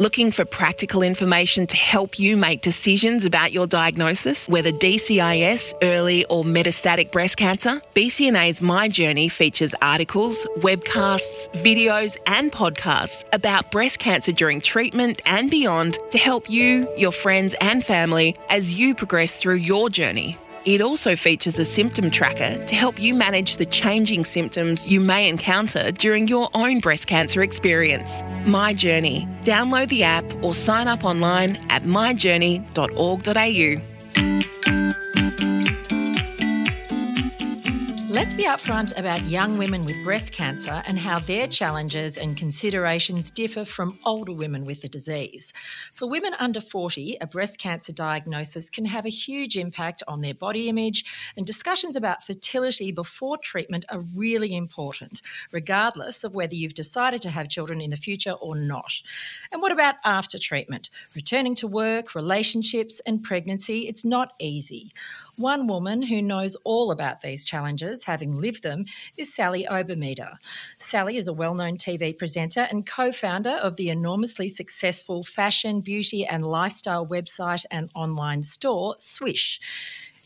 Looking 0.00 0.32
for 0.32 0.44
practical 0.44 1.04
information 1.04 1.68
to 1.68 1.76
help 1.76 2.18
you 2.18 2.36
make 2.36 2.62
decisions 2.62 3.26
about 3.26 3.52
your 3.52 3.68
diagnosis, 3.68 4.48
whether 4.48 4.72
DCIS, 4.72 5.72
early 5.82 6.24
or 6.24 6.42
metastatic 6.42 7.12
breast 7.12 7.36
cancer? 7.36 7.80
BCNA's 7.94 8.60
My 8.60 8.88
Journey 8.88 9.28
features 9.28 9.72
articles, 9.80 10.48
webcasts, 10.58 11.48
videos, 11.62 12.18
and 12.26 12.50
podcasts 12.50 13.24
about 13.32 13.70
breast 13.70 14.00
cancer 14.00 14.32
during 14.32 14.60
treatment 14.60 15.22
and 15.26 15.48
beyond 15.48 15.96
to 16.10 16.18
help 16.18 16.50
you, 16.50 16.92
your 16.96 17.12
friends, 17.12 17.54
and 17.60 17.84
family 17.84 18.36
as 18.50 18.74
you 18.74 18.96
progress 18.96 19.30
through 19.30 19.54
your 19.54 19.88
journey. 19.90 20.36
It 20.64 20.80
also 20.80 21.14
features 21.14 21.58
a 21.58 21.64
symptom 21.64 22.10
tracker 22.10 22.56
to 22.64 22.74
help 22.74 22.98
you 22.98 23.14
manage 23.14 23.58
the 23.58 23.66
changing 23.66 24.24
symptoms 24.24 24.88
you 24.88 24.98
may 24.98 25.28
encounter 25.28 25.90
during 25.90 26.26
your 26.26 26.48
own 26.54 26.80
breast 26.80 27.06
cancer 27.06 27.42
experience. 27.42 28.22
My 28.46 28.72
Journey. 28.72 29.28
Download 29.42 29.88
the 29.88 30.04
app 30.04 30.24
or 30.42 30.54
sign 30.54 30.88
up 30.88 31.04
online 31.04 31.58
at 31.68 31.82
myjourney.org.au. 31.82 33.93
Let's 38.14 38.32
be 38.32 38.44
upfront 38.44 38.96
about 38.96 39.26
young 39.26 39.58
women 39.58 39.84
with 39.84 40.04
breast 40.04 40.30
cancer 40.30 40.84
and 40.86 41.00
how 41.00 41.18
their 41.18 41.48
challenges 41.48 42.16
and 42.16 42.36
considerations 42.36 43.28
differ 43.28 43.64
from 43.64 43.98
older 44.04 44.32
women 44.32 44.64
with 44.64 44.82
the 44.82 44.88
disease. 44.88 45.52
For 45.94 46.08
women 46.08 46.32
under 46.38 46.60
40, 46.60 47.18
a 47.20 47.26
breast 47.26 47.58
cancer 47.58 47.92
diagnosis 47.92 48.70
can 48.70 48.84
have 48.84 49.04
a 49.04 49.08
huge 49.08 49.56
impact 49.56 50.04
on 50.06 50.20
their 50.20 50.32
body 50.32 50.68
image, 50.68 51.04
and 51.36 51.44
discussions 51.44 51.96
about 51.96 52.22
fertility 52.22 52.92
before 52.92 53.36
treatment 53.36 53.84
are 53.88 54.04
really 54.16 54.54
important, 54.54 55.20
regardless 55.50 56.22
of 56.22 56.36
whether 56.36 56.54
you've 56.54 56.72
decided 56.72 57.20
to 57.22 57.30
have 57.30 57.48
children 57.48 57.80
in 57.80 57.90
the 57.90 57.96
future 57.96 58.34
or 58.40 58.54
not. 58.54 59.02
And 59.50 59.60
what 59.60 59.72
about 59.72 59.96
after 60.04 60.38
treatment? 60.38 60.88
Returning 61.16 61.56
to 61.56 61.66
work, 61.66 62.14
relationships, 62.14 63.00
and 63.04 63.24
pregnancy, 63.24 63.88
it's 63.88 64.04
not 64.04 64.34
easy. 64.38 64.92
One 65.34 65.66
woman 65.66 66.02
who 66.02 66.22
knows 66.22 66.54
all 66.64 66.92
about 66.92 67.20
these 67.20 67.44
challenges, 67.44 68.03
having 68.04 68.34
lived 68.34 68.62
them, 68.62 68.84
is 69.16 69.34
Sally 69.34 69.66
Obermeder. 69.68 70.36
Sally 70.78 71.16
is 71.16 71.28
a 71.28 71.32
well 71.32 71.54
known 71.54 71.76
TV 71.76 72.16
presenter 72.16 72.66
and 72.70 72.86
co 72.86 73.12
founder 73.12 73.50
of 73.50 73.76
the 73.76 73.90
enormously 73.90 74.48
successful 74.48 75.22
fashion, 75.22 75.80
beauty, 75.80 76.24
and 76.24 76.42
lifestyle 76.42 77.06
website 77.06 77.64
and 77.70 77.90
online 77.94 78.42
store, 78.42 78.94
Swiish. 78.96 79.58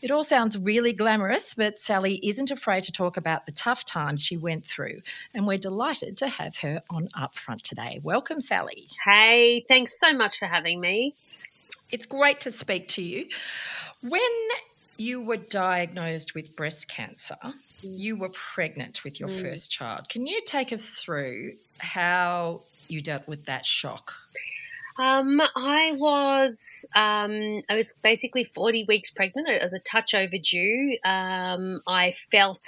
It 0.01 0.11
all 0.11 0.23
sounds 0.23 0.57
really 0.57 0.93
glamorous, 0.93 1.53
but 1.53 1.77
Sally 1.77 2.25
isn't 2.25 2.51
afraid 2.51 2.83
to 2.83 2.91
talk 2.91 3.17
about 3.17 3.45
the 3.45 3.51
tough 3.51 3.83
times 3.83 4.23
she 4.23 4.37
went 4.37 4.65
through. 4.65 5.01
And 5.33 5.45
we're 5.45 5.57
delighted 5.57 6.15
to 6.17 6.29
have 6.29 6.57
her 6.57 6.81
on 6.89 7.09
Upfront 7.09 7.63
today. 7.63 7.99
Welcome, 8.01 8.39
Sally. 8.39 8.87
Hey, 9.05 9.65
thanks 9.67 9.99
so 9.99 10.13
much 10.13 10.37
for 10.37 10.45
having 10.45 10.79
me. 10.79 11.15
It's 11.91 12.05
great 12.05 12.39
to 12.41 12.51
speak 12.51 12.87
to 12.89 13.01
you. 13.01 13.27
When 14.01 14.21
you 14.99 15.21
were 15.21 15.37
diagnosed 15.37 16.35
with 16.35 16.55
breast 16.55 16.87
cancer. 16.87 17.37
You 17.81 18.17
were 18.17 18.29
pregnant 18.29 19.03
with 19.03 19.19
your 19.19 19.29
mm. 19.29 19.41
first 19.41 19.71
child. 19.71 20.09
Can 20.09 20.25
you 20.25 20.39
take 20.45 20.73
us 20.73 20.99
through 21.01 21.53
how 21.77 22.61
you 22.89 23.01
dealt 23.01 23.27
with 23.27 23.45
that 23.45 23.65
shock? 23.65 24.11
Um, 24.99 25.41
I 25.55 25.93
was 25.97 26.85
um, 26.93 27.61
I 27.69 27.75
was 27.75 27.93
basically 28.03 28.43
forty 28.43 28.83
weeks 28.83 29.11
pregnant. 29.11 29.47
It 29.47 29.61
was 29.61 29.71
a 29.71 29.79
touch 29.79 30.13
overdue. 30.13 30.97
Um, 31.05 31.81
I 31.87 32.13
felt 32.31 32.67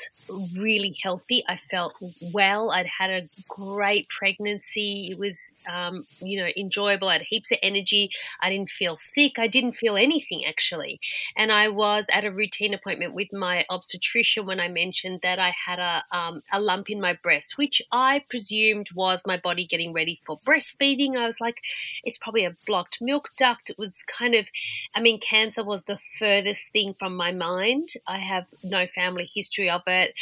really 0.60 0.96
healthy. 1.02 1.44
I 1.48 1.58
felt 1.58 1.96
well. 2.34 2.72
I'd 2.72 2.88
had 2.88 3.10
a 3.10 3.30
great 3.48 4.08
pregnancy. 4.10 5.10
It 5.12 5.20
was 5.20 5.38
um, 5.70 6.06
you 6.22 6.38
know 6.42 6.50
enjoyable. 6.58 7.10
I 7.10 7.14
had 7.14 7.22
heaps 7.24 7.52
of 7.52 7.58
energy. 7.62 8.12
I 8.42 8.50
didn't 8.50 8.70
feel 8.70 8.96
sick. 8.96 9.40
I 9.40 9.48
didn't 9.48 9.74
feel 9.74 9.96
anything 9.98 10.46
actually. 10.46 11.00
And 11.36 11.52
I 11.52 11.70
was 11.70 12.06
at 12.12 12.26
a 12.26 12.32
routine 12.32 12.74
appointment 12.74 13.14
with 13.14 13.32
my 13.34 13.66
obstetrician 13.70 14.46
when 14.46 14.60
I 14.60 14.68
mentioned 14.68 15.20
that 15.24 15.40
I 15.40 15.54
had 15.66 15.80
a 15.80 16.04
um, 16.16 16.42
a 16.52 16.60
lump 16.60 16.90
in 16.90 17.02
my 17.02 17.14
breast, 17.14 17.58
which 17.58 17.82
I 17.92 18.24
presumed 18.30 18.88
was 18.96 19.22
my 19.26 19.38
body 19.38 19.66
getting 19.66 19.94
ready 19.94 20.20
for 20.26 20.40
breastfeeding. 20.40 21.16
I 21.16 21.26
was 21.26 21.42
like, 21.42 21.62
it's 22.04 22.18
probably 22.18 22.46
a 22.46 22.56
blocked 22.66 23.02
milk 23.02 23.30
duct. 23.38 23.70
It 23.70 23.78
was 23.78 24.04
kind 24.04 24.36
of, 24.36 24.48
I 24.96 25.02
mean, 25.02 25.20
cancer 25.20 25.64
was 25.64 25.84
the 25.84 26.00
furthest 26.20 26.72
thing 26.72 26.96
from 26.98 27.16
my 27.16 27.32
mind. 27.32 27.90
I 28.08 28.18
have 28.18 28.48
no 28.64 28.88
family 28.88 29.30
history 29.34 29.70
of 29.70 29.82
it. 29.88 30.14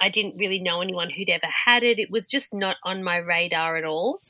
I 0.00 0.08
didn't 0.08 0.36
really 0.36 0.60
know 0.60 0.80
anyone 0.80 1.10
who'd 1.10 1.30
ever 1.30 1.46
had 1.46 1.82
it. 1.82 1.98
It 1.98 2.10
was 2.10 2.26
just 2.26 2.52
not 2.52 2.76
on 2.82 3.04
my 3.04 3.16
radar 3.18 3.76
at 3.76 3.84
all. 3.84 4.20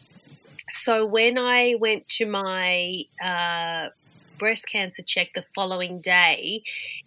So 0.71 1.07
when 1.07 1.39
I 1.39 1.77
went 1.79 2.09
to 2.11 2.27
my 2.27 3.05
uh, 3.25 3.91
breast 4.39 4.67
cancer 4.71 5.03
check 5.03 5.29
the 5.35 5.45
following 5.55 6.01
day, 6.01 6.63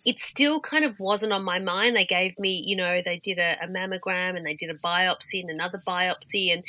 it 0.05 0.19
still 0.19 0.59
kind 0.59 0.85
of 0.85 0.99
wasn't 0.99 1.33
on 1.33 1.43
my 1.43 1.59
mind. 1.59 1.95
They 1.95 2.05
gave 2.05 2.37
me, 2.39 2.63
you 2.65 2.75
know, 2.75 3.01
they 3.03 3.19
did 3.23 3.39
a, 3.39 3.57
a 3.61 3.67
mammogram 3.67 4.37
and 4.37 4.45
they 4.45 4.55
did 4.55 4.69
a 4.69 4.75
biopsy 4.75 5.41
and 5.41 5.49
another 5.49 5.81
biopsy. 5.85 6.53
And 6.53 6.63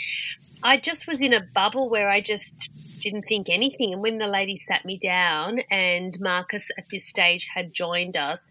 I 0.62 0.78
just 0.78 1.06
was 1.06 1.20
in 1.20 1.32
a 1.32 1.40
bubble 1.40 1.88
where 1.88 2.08
I 2.08 2.20
just 2.20 2.68
didn't 3.00 3.22
think 3.22 3.48
anything. 3.48 3.92
And 3.92 4.02
when 4.02 4.18
the 4.18 4.26
lady 4.26 4.56
sat 4.56 4.84
me 4.84 4.98
down 4.98 5.60
and 5.70 6.18
Marcus 6.20 6.70
at 6.76 6.88
this 6.90 7.06
stage 7.06 7.46
had 7.54 7.72
joined 7.72 8.16
us, 8.16 8.48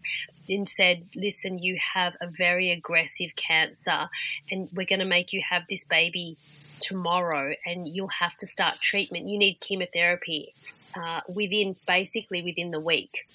and 0.48 0.68
said, 0.68 1.04
Listen, 1.14 1.58
you 1.58 1.76
have 1.94 2.16
a 2.20 2.26
very 2.26 2.70
aggressive 2.70 3.36
cancer, 3.36 4.08
and 4.50 4.68
we're 4.74 4.86
going 4.86 5.00
to 5.00 5.04
make 5.04 5.32
you 5.32 5.42
have 5.48 5.62
this 5.68 5.84
baby 5.84 6.36
tomorrow, 6.80 7.54
and 7.66 7.88
you'll 7.88 8.08
have 8.08 8.36
to 8.38 8.46
start 8.46 8.80
treatment. 8.80 9.28
You 9.28 9.38
need 9.38 9.60
chemotherapy 9.60 10.54
uh, 10.96 11.20
within 11.28 11.76
basically 11.86 12.42
within 12.42 12.70
the 12.70 12.80
week. 12.80 13.28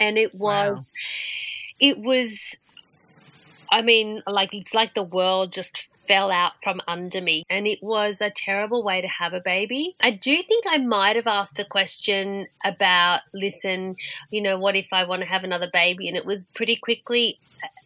And 0.00 0.16
it 0.16 0.34
was, 0.34 0.76
wow. 0.76 0.84
it 1.80 1.98
was, 1.98 2.56
I 3.70 3.82
mean, 3.82 4.22
like 4.26 4.54
it's 4.54 4.74
like 4.74 4.94
the 4.94 5.02
world 5.02 5.52
just 5.52 5.88
fell 6.08 6.30
out 6.30 6.62
from 6.62 6.80
under 6.88 7.20
me. 7.20 7.44
And 7.48 7.66
it 7.66 7.82
was 7.82 8.20
a 8.20 8.30
terrible 8.30 8.82
way 8.82 9.00
to 9.00 9.08
have 9.08 9.32
a 9.32 9.40
baby. 9.40 9.94
I 10.00 10.10
do 10.10 10.42
think 10.42 10.64
I 10.68 10.78
might 10.78 11.16
have 11.16 11.26
asked 11.26 11.58
a 11.58 11.64
question 11.64 12.46
about, 12.64 13.20
listen, 13.32 13.96
you 14.30 14.40
know, 14.40 14.58
what 14.58 14.74
if 14.74 14.88
I 14.92 15.04
want 15.04 15.22
to 15.22 15.28
have 15.28 15.44
another 15.44 15.70
baby? 15.72 16.08
And 16.08 16.16
it 16.16 16.24
was 16.24 16.46
pretty 16.54 16.76
quickly, 16.76 17.38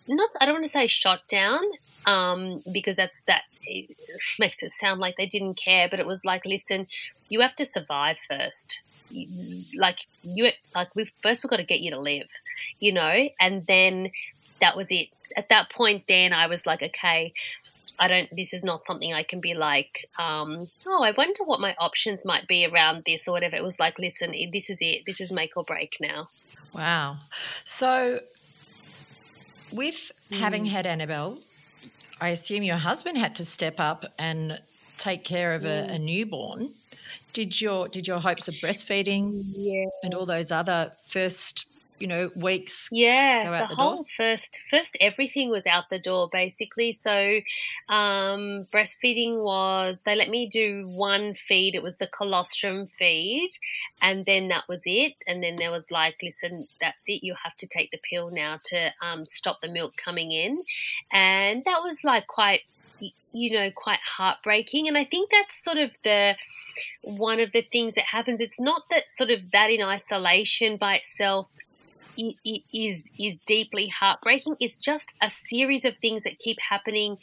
not, 0.08 0.30
I 0.40 0.46
don't 0.46 0.54
want 0.54 0.64
to 0.64 0.70
say 0.70 0.86
shot 0.86 1.26
down, 1.28 1.60
um, 2.06 2.62
because 2.72 2.96
that's 2.96 3.20
that 3.26 3.42
it 3.64 3.96
makes 4.38 4.62
it 4.62 4.70
sound 4.70 5.00
like 5.00 5.16
they 5.16 5.26
didn't 5.26 5.54
care, 5.54 5.88
but 5.88 6.00
it 6.00 6.06
was 6.06 6.24
like, 6.24 6.46
listen, 6.46 6.86
you 7.28 7.40
have 7.40 7.56
to 7.56 7.66
survive 7.66 8.16
first 8.28 8.80
like 9.76 9.98
you 10.22 10.50
like 10.74 10.94
we 10.94 11.10
first 11.22 11.42
we've 11.42 11.50
got 11.50 11.56
to 11.56 11.64
get 11.64 11.80
you 11.80 11.90
to 11.90 12.00
live 12.00 12.28
you 12.80 12.92
know 12.92 13.28
and 13.40 13.66
then 13.66 14.10
that 14.60 14.76
was 14.76 14.86
it 14.90 15.08
at 15.36 15.48
that 15.48 15.70
point 15.70 16.04
then 16.08 16.32
i 16.32 16.46
was 16.46 16.66
like 16.66 16.82
okay 16.82 17.32
I 18.02 18.08
don't, 18.08 18.28
this 18.34 18.52
is 18.52 18.64
not 18.64 18.84
something 18.84 19.14
I 19.14 19.22
can 19.22 19.38
be 19.38 19.54
like, 19.54 20.08
um, 20.18 20.68
oh, 20.84 21.04
I 21.04 21.12
wonder 21.12 21.44
what 21.44 21.60
my 21.60 21.76
options 21.78 22.24
might 22.24 22.48
be 22.48 22.66
around 22.66 23.04
this 23.06 23.28
or 23.28 23.30
whatever. 23.30 23.54
It 23.54 23.62
was 23.62 23.78
like, 23.78 23.96
listen, 23.96 24.34
this 24.52 24.70
is 24.70 24.78
it. 24.80 25.02
This 25.06 25.20
is 25.20 25.30
make 25.30 25.56
or 25.56 25.62
break 25.62 25.98
now. 26.00 26.28
Wow. 26.74 27.18
So, 27.62 28.18
with 29.72 30.10
mm. 30.32 30.36
having 30.36 30.66
had 30.66 30.84
Annabelle, 30.84 31.38
I 32.20 32.30
assume 32.30 32.64
your 32.64 32.78
husband 32.78 33.18
had 33.18 33.36
to 33.36 33.44
step 33.44 33.78
up 33.78 34.04
and 34.18 34.60
take 34.98 35.22
care 35.22 35.52
of 35.52 35.64
a, 35.64 35.86
a 35.88 35.98
newborn. 36.00 36.70
Did 37.32 37.60
your 37.60 37.86
did 37.86 38.08
your 38.08 38.18
hopes 38.18 38.48
of 38.48 38.54
breastfeeding 38.54 39.44
yeah. 39.54 39.86
and 40.02 40.12
all 40.12 40.26
those 40.26 40.50
other 40.50 40.90
first 41.06 41.68
you 42.02 42.08
know 42.08 42.30
weeks 42.34 42.88
yeah 42.90 43.44
the, 43.44 43.68
the, 43.68 43.74
whole 43.76 43.96
door? 43.96 44.04
first 44.16 44.62
first 44.68 44.96
everything 45.00 45.50
was 45.50 45.66
out 45.66 45.88
the 45.90 45.98
door 45.98 46.28
basically. 46.32 46.92
So 46.92 47.40
um, 47.88 48.66
breastfeeding 48.72 49.42
was 49.42 50.02
they 50.04 50.16
let 50.16 50.28
me 50.28 50.48
do 50.48 50.88
one 50.88 51.34
feed. 51.34 51.74
It 51.74 51.82
was 51.82 51.98
the 51.98 52.08
colostrum 52.08 52.86
feed 52.86 53.50
and 54.00 54.26
then 54.26 54.48
that 54.48 54.64
was 54.68 54.80
it. 54.84 55.14
And 55.26 55.42
then 55.42 55.56
there 55.56 55.70
was 55.70 55.90
like 55.90 56.16
listen 56.22 56.66
that's 56.80 57.08
it. 57.08 57.22
You 57.22 57.34
have 57.44 57.56
to 57.56 57.66
take 57.66 57.90
the 57.90 58.00
pill 58.10 58.30
now 58.30 58.58
to 58.64 58.90
um, 59.02 59.24
stop 59.24 59.60
the 59.60 59.68
milk 59.68 59.96
coming 59.96 60.32
in. 60.32 60.62
And 61.12 61.64
that 61.64 61.82
was 61.82 62.02
like 62.02 62.26
quite 62.26 62.62
you 63.32 63.52
know 63.52 63.70
quite 63.70 64.00
heartbreaking. 64.00 64.88
And 64.88 64.98
i 64.98 65.04
think 65.04 65.30
that's 65.30 65.62
sort 65.62 65.78
of 65.78 65.90
the 66.04 66.36
one 67.02 67.40
of 67.40 67.52
the 67.52 67.62
things 67.62 67.94
that 67.94 68.04
happens. 68.04 68.40
It's 68.40 68.60
not 68.60 68.82
that 68.90 69.10
sort 69.10 69.30
of 69.30 69.50
that 69.52 69.70
in 69.70 69.82
isolation 69.82 70.76
by 70.76 70.96
itself 70.96 71.48
is 72.16 73.10
is 73.18 73.36
deeply 73.46 73.88
heartbreaking. 73.88 74.56
It's 74.60 74.76
just 74.76 75.12
a 75.20 75.30
series 75.30 75.84
of 75.84 75.96
things 75.98 76.22
that 76.22 76.38
keep 76.38 76.60
happening 76.60 77.18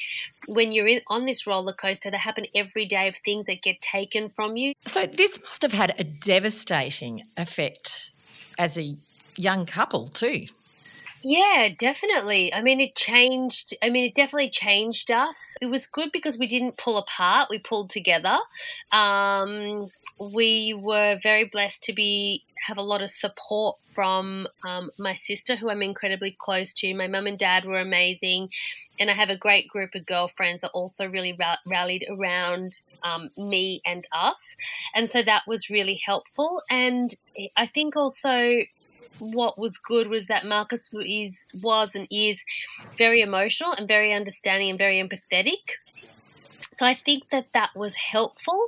when 0.48 0.72
you're 0.72 0.88
in, 0.88 1.02
on 1.08 1.26
this 1.26 1.46
roller 1.46 1.74
coaster. 1.74 2.10
That 2.12 2.18
happen 2.20 2.46
every 2.56 2.86
day 2.86 3.08
of 3.08 3.16
things 3.18 3.46
that 3.46 3.62
get 3.62 3.82
taken 3.82 4.30
from 4.30 4.58
you. 4.58 4.74
So 4.86 5.06
this 5.06 5.40
must 5.42 5.62
have 5.62 5.74
had 5.74 5.94
a 6.00 6.04
devastating 6.04 7.24
effect 7.38 8.12
as 8.58 8.78
a 8.78 8.98
young 9.36 9.66
couple 9.66 10.08
too. 10.08 10.48
Yeah, 11.22 11.68
definitely. 11.78 12.54
I 12.54 12.62
mean, 12.62 12.80
it 12.80 12.96
changed. 12.96 13.76
I 13.84 13.90
mean, 13.90 14.06
it 14.06 14.16
definitely 14.16 14.50
changed 14.52 15.12
us. 15.12 15.56
It 15.60 15.66
was 15.66 15.86
good 15.86 16.12
because 16.14 16.38
we 16.38 16.48
didn't 16.48 16.78
pull 16.78 16.98
apart, 16.98 17.50
we 17.50 17.60
pulled 17.60 17.90
together. 17.90 18.38
Um, 18.94 19.88
we 20.34 20.74
were 20.74 21.20
very 21.22 21.44
blessed 21.46 21.84
to 21.84 21.94
be 21.94 22.44
have 22.68 22.78
a 22.78 22.82
lot 22.82 23.02
of 23.02 23.10
support 23.10 23.78
from 23.96 24.46
um, 24.68 24.90
my 25.00 25.14
sister, 25.14 25.56
who 25.56 25.70
I'm 25.70 25.82
incredibly 25.82 26.36
close 26.38 26.74
to. 26.76 26.94
My 26.94 27.08
mum 27.08 27.26
and 27.28 27.38
dad 27.38 27.64
were 27.66 27.80
amazing, 27.80 28.50
and 29.00 29.10
I 29.10 29.14
have 29.14 29.30
a 29.30 29.38
great 29.38 29.68
group 29.70 29.96
of 29.96 30.06
girlfriends 30.06 30.62
that 30.62 30.72
also 30.72 31.08
really 31.08 31.34
ra- 31.40 31.56
rallied 31.66 32.06
around 32.10 32.82
um, 33.04 33.30
me 33.38 33.82
and 33.86 34.06
us, 34.14 34.56
and 34.94 35.10
so 35.10 35.22
that 35.24 35.44
was 35.48 35.70
really 35.70 36.02
helpful. 36.06 36.62
And 36.70 37.14
I 37.58 37.66
think 37.66 37.96
also 37.96 38.62
what 39.18 39.58
was 39.58 39.78
good 39.78 40.08
was 40.08 40.28
that 40.28 40.46
Marcus 40.46 40.90
is 41.06 41.46
was 41.62 41.96
and 41.96 42.08
is 42.12 42.44
very 42.98 43.22
emotional 43.22 43.74
and 43.74 43.88
very 43.88 44.14
understanding 44.14 44.70
and 44.70 44.80
very 44.80 45.02
empathetic. 45.02 45.78
So 46.80 46.86
I 46.86 46.94
think 46.94 47.30
that 47.32 47.48
that 47.54 47.76
was 47.76 47.94
helpful. 47.94 48.68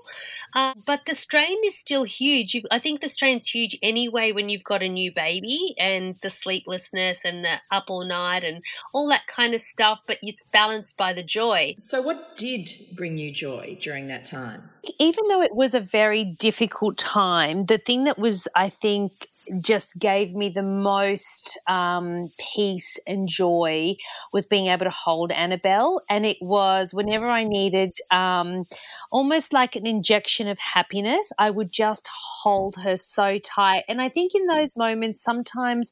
Uh, 0.53 0.73
but 0.85 1.05
the 1.05 1.15
strain 1.15 1.57
is 1.65 1.77
still 1.77 2.03
huge. 2.03 2.53
You, 2.53 2.63
I 2.69 2.77
think 2.77 2.99
the 2.99 3.07
strain's 3.07 3.47
huge 3.49 3.79
anyway 3.81 4.33
when 4.33 4.49
you've 4.49 4.65
got 4.65 4.83
a 4.83 4.89
new 4.89 5.13
baby 5.13 5.75
and 5.79 6.17
the 6.21 6.29
sleeplessness 6.29 7.23
and 7.23 7.45
the 7.45 7.61
up 7.71 7.85
all 7.87 8.03
night 8.03 8.43
and 8.43 8.65
all 8.93 9.07
that 9.07 9.27
kind 9.27 9.53
of 9.53 9.61
stuff, 9.61 10.01
but 10.07 10.17
it's 10.21 10.43
balanced 10.51 10.97
by 10.97 11.13
the 11.13 11.23
joy. 11.23 11.75
So, 11.77 12.01
what 12.01 12.35
did 12.35 12.69
bring 12.97 13.17
you 13.17 13.31
joy 13.31 13.77
during 13.79 14.07
that 14.07 14.25
time? 14.25 14.63
Even 14.99 15.29
though 15.29 15.41
it 15.41 15.55
was 15.55 15.73
a 15.73 15.79
very 15.79 16.25
difficult 16.25 16.97
time, 16.97 17.61
the 17.61 17.77
thing 17.77 18.03
that 18.03 18.19
was, 18.19 18.45
I 18.53 18.67
think, 18.67 19.27
just 19.59 19.99
gave 19.99 20.33
me 20.35 20.49
the 20.49 20.63
most 20.63 21.59
um, 21.67 22.31
peace 22.53 22.99
and 23.07 23.27
joy 23.27 23.95
was 24.31 24.45
being 24.45 24.67
able 24.67 24.85
to 24.85 24.91
hold 24.91 25.31
Annabelle. 25.31 26.01
And 26.09 26.25
it 26.25 26.37
was 26.41 26.93
whenever 26.93 27.27
I 27.27 27.43
needed 27.43 27.99
um, 28.11 28.65
almost 29.11 29.51
like 29.51 29.75
an 29.75 29.85
injection 29.85 30.47
of 30.47 30.59
happiness, 30.59 31.31
I 31.37 31.49
would 31.49 31.71
just 31.71 32.09
hold 32.13 32.77
her 32.83 32.97
so 32.97 33.37
tight. 33.37 33.83
And 33.87 34.01
I 34.01 34.09
think 34.09 34.33
in 34.35 34.47
those 34.47 34.77
moments, 34.77 35.19
sometimes 35.21 35.91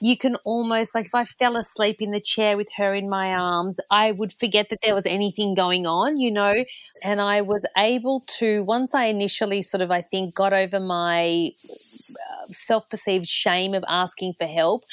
you 0.00 0.16
can 0.16 0.36
almost 0.44 0.94
like 0.94 1.06
if 1.06 1.14
I 1.14 1.24
fell 1.24 1.56
asleep 1.56 2.02
in 2.02 2.10
the 2.10 2.20
chair 2.20 2.56
with 2.56 2.70
her 2.76 2.94
in 2.94 3.08
my 3.08 3.32
arms, 3.32 3.80
I 3.90 4.12
would 4.12 4.32
forget 4.32 4.68
that 4.68 4.80
there 4.82 4.94
was 4.94 5.06
anything 5.06 5.54
going 5.54 5.86
on, 5.86 6.18
you 6.18 6.30
know. 6.30 6.54
And 7.02 7.20
I 7.20 7.40
was 7.40 7.66
able 7.76 8.20
to, 8.38 8.62
once 8.64 8.94
I 8.94 9.06
initially 9.06 9.62
sort 9.62 9.80
of, 9.80 9.90
I 9.90 10.00
think, 10.02 10.34
got 10.34 10.52
over 10.52 10.80
my 10.80 11.52
Uh, 12.16 12.46
self 12.48 12.88
perceived 12.88 13.26
shame 13.26 13.74
of 13.74 13.84
asking 13.88 14.34
for 14.34 14.46
help, 14.46 14.84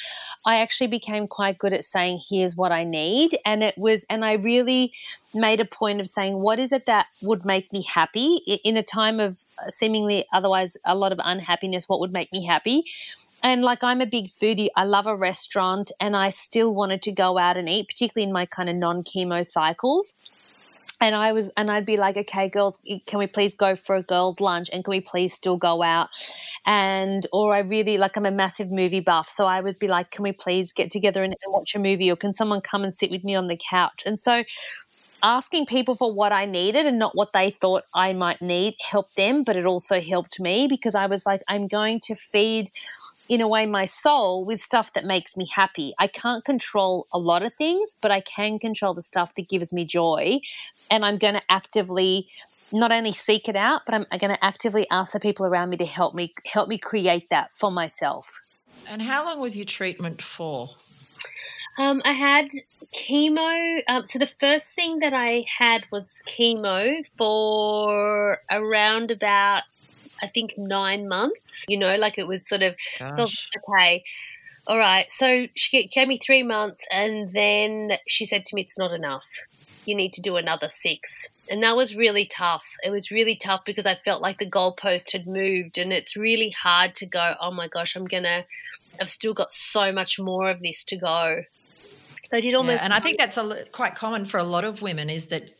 I 0.44 0.56
actually 0.60 0.88
became 0.88 1.26
quite 1.26 1.58
good 1.58 1.72
at 1.72 1.84
saying, 1.84 2.20
here's 2.28 2.56
what 2.56 2.72
I 2.72 2.84
need. 2.84 3.38
And 3.44 3.62
it 3.62 3.76
was, 3.76 4.04
and 4.08 4.24
I 4.24 4.34
really 4.34 4.92
made 5.32 5.60
a 5.60 5.64
point 5.64 6.00
of 6.00 6.06
saying, 6.06 6.38
what 6.38 6.58
is 6.58 6.72
it 6.72 6.86
that 6.86 7.06
would 7.22 7.44
make 7.44 7.72
me 7.72 7.82
happy 7.82 8.36
in 8.64 8.76
a 8.76 8.82
time 8.82 9.20
of 9.20 9.44
uh, 9.58 9.70
seemingly 9.70 10.26
otherwise 10.32 10.76
a 10.84 10.94
lot 10.94 11.12
of 11.12 11.20
unhappiness? 11.24 11.88
What 11.88 12.00
would 12.00 12.12
make 12.12 12.32
me 12.32 12.44
happy? 12.44 12.84
And 13.42 13.62
like 13.62 13.84
I'm 13.84 14.00
a 14.00 14.06
big 14.06 14.28
foodie, 14.28 14.68
I 14.74 14.84
love 14.84 15.06
a 15.06 15.14
restaurant 15.14 15.92
and 16.00 16.16
I 16.16 16.30
still 16.30 16.74
wanted 16.74 17.02
to 17.02 17.12
go 17.12 17.36
out 17.36 17.58
and 17.58 17.68
eat, 17.68 17.88
particularly 17.88 18.26
in 18.26 18.32
my 18.32 18.46
kind 18.46 18.70
of 18.70 18.76
non 18.76 19.02
chemo 19.02 19.44
cycles 19.44 20.14
and 21.00 21.14
I 21.14 21.32
was, 21.32 21.50
and 21.56 21.70
I'd 21.70 21.86
be 21.86 21.96
like, 21.96 22.16
okay, 22.16 22.48
girls, 22.48 22.80
can 23.06 23.18
we 23.18 23.26
please 23.26 23.54
go 23.54 23.74
for 23.74 23.96
a 23.96 24.02
girls' 24.02 24.40
lunch? 24.40 24.70
And 24.72 24.84
can 24.84 24.90
we 24.90 25.00
please 25.00 25.34
still 25.34 25.56
go 25.56 25.82
out? 25.82 26.08
And, 26.64 27.26
or 27.32 27.54
I 27.54 27.60
really, 27.60 27.98
like, 27.98 28.16
I'm 28.16 28.26
a 28.26 28.30
massive 28.30 28.70
movie 28.70 29.00
buff. 29.00 29.28
So 29.28 29.46
I 29.46 29.60
would 29.60 29.78
be 29.78 29.88
like, 29.88 30.10
can 30.10 30.22
we 30.22 30.32
please 30.32 30.72
get 30.72 30.90
together 30.90 31.22
and, 31.22 31.34
and 31.44 31.52
watch 31.52 31.74
a 31.74 31.78
movie? 31.78 32.10
Or 32.10 32.16
can 32.16 32.32
someone 32.32 32.60
come 32.60 32.84
and 32.84 32.94
sit 32.94 33.10
with 33.10 33.24
me 33.24 33.34
on 33.34 33.48
the 33.48 33.58
couch? 33.70 34.02
And 34.06 34.18
so 34.18 34.44
asking 35.22 35.64
people 35.64 35.94
for 35.94 36.14
what 36.14 36.32
I 36.32 36.44
needed 36.44 36.84
and 36.84 36.98
not 36.98 37.16
what 37.16 37.32
they 37.32 37.50
thought 37.50 37.84
I 37.94 38.12
might 38.12 38.42
need 38.42 38.74
helped 38.90 39.16
them, 39.16 39.42
but 39.42 39.56
it 39.56 39.64
also 39.64 40.00
helped 40.00 40.38
me 40.38 40.66
because 40.68 40.94
I 40.94 41.06
was 41.06 41.24
like, 41.24 41.42
I'm 41.48 41.66
going 41.66 42.00
to 42.00 42.14
feed 42.14 42.70
in 43.28 43.40
a 43.40 43.48
way 43.48 43.64
my 43.64 43.86
soul 43.86 44.44
with 44.44 44.60
stuff 44.60 44.92
that 44.92 45.04
makes 45.04 45.34
me 45.34 45.46
happy. 45.54 45.94
I 45.98 46.08
can't 46.08 46.44
control 46.44 47.06
a 47.10 47.18
lot 47.18 47.42
of 47.42 47.54
things, 47.54 47.96
but 48.02 48.10
I 48.10 48.20
can 48.20 48.58
control 48.58 48.92
the 48.92 49.00
stuff 49.00 49.34
that 49.36 49.48
gives 49.48 49.72
me 49.72 49.86
joy. 49.86 50.40
And 50.90 51.04
I'm 51.04 51.18
going 51.18 51.34
to 51.34 51.42
actively 51.48 52.28
not 52.72 52.92
only 52.92 53.12
seek 53.12 53.48
it 53.48 53.56
out, 53.56 53.82
but 53.86 53.94
I'm 53.94 54.06
going 54.18 54.34
to 54.34 54.44
actively 54.44 54.86
ask 54.90 55.12
the 55.12 55.20
people 55.20 55.46
around 55.46 55.70
me 55.70 55.76
to 55.78 55.86
help 55.86 56.14
me 56.14 56.34
help 56.46 56.68
me 56.68 56.78
create 56.78 57.30
that 57.30 57.52
for 57.52 57.70
myself. 57.70 58.42
And 58.88 59.02
how 59.02 59.24
long 59.24 59.40
was 59.40 59.56
your 59.56 59.64
treatment 59.64 60.20
for? 60.20 60.70
Um, 61.78 62.02
I 62.04 62.12
had 62.12 62.48
chemo. 62.94 63.82
Um, 63.88 64.06
so 64.06 64.18
the 64.18 64.30
first 64.40 64.72
thing 64.74 65.00
that 65.00 65.14
I 65.14 65.44
had 65.58 65.84
was 65.90 66.22
chemo 66.28 67.04
for 67.16 68.40
around 68.50 69.10
about 69.10 69.62
I 70.22 70.28
think 70.28 70.54
nine 70.56 71.08
months. 71.08 71.64
You 71.68 71.78
know, 71.78 71.96
like 71.96 72.18
it 72.18 72.26
was 72.26 72.46
sort 72.46 72.62
of 72.62 72.74
so, 73.14 73.26
okay. 73.68 74.04
All 74.66 74.78
right. 74.78 75.10
So 75.10 75.46
she 75.54 75.86
gave 75.88 76.08
me 76.08 76.18
three 76.18 76.42
months, 76.42 76.86
and 76.90 77.32
then 77.32 77.98
she 78.08 78.24
said 78.24 78.46
to 78.46 78.56
me, 78.56 78.62
"It's 78.62 78.78
not 78.78 78.92
enough. 78.92 79.26
You 79.86 79.94
need 79.94 80.12
to 80.14 80.20
do 80.20 80.36
another 80.36 80.68
six. 80.68 81.28
And 81.50 81.62
that 81.62 81.76
was 81.76 81.94
really 81.94 82.24
tough. 82.24 82.64
It 82.82 82.90
was 82.90 83.10
really 83.10 83.36
tough 83.36 83.64
because 83.64 83.86
I 83.86 83.94
felt 83.94 84.22
like 84.22 84.38
the 84.38 84.50
goalpost 84.50 85.12
had 85.12 85.26
moved, 85.26 85.78
and 85.78 85.92
it's 85.92 86.16
really 86.16 86.50
hard 86.50 86.94
to 86.96 87.06
go. 87.06 87.34
Oh 87.40 87.50
my 87.50 87.68
gosh, 87.68 87.96
I'm 87.96 88.06
gonna. 88.06 88.44
I've 89.00 89.10
still 89.10 89.34
got 89.34 89.52
so 89.52 89.92
much 89.92 90.18
more 90.18 90.48
of 90.48 90.60
this 90.60 90.84
to 90.84 90.96
go. 90.96 91.42
So 92.30 92.36
I 92.38 92.40
did 92.40 92.54
almost. 92.54 92.80
Yeah, 92.80 92.84
and 92.84 92.94
I 92.94 93.00
think 93.00 93.18
that's 93.18 93.36
a, 93.36 93.64
quite 93.72 93.94
common 93.94 94.24
for 94.24 94.38
a 94.38 94.44
lot 94.44 94.64
of 94.64 94.80
women 94.80 95.10
is 95.10 95.26
that 95.26 95.50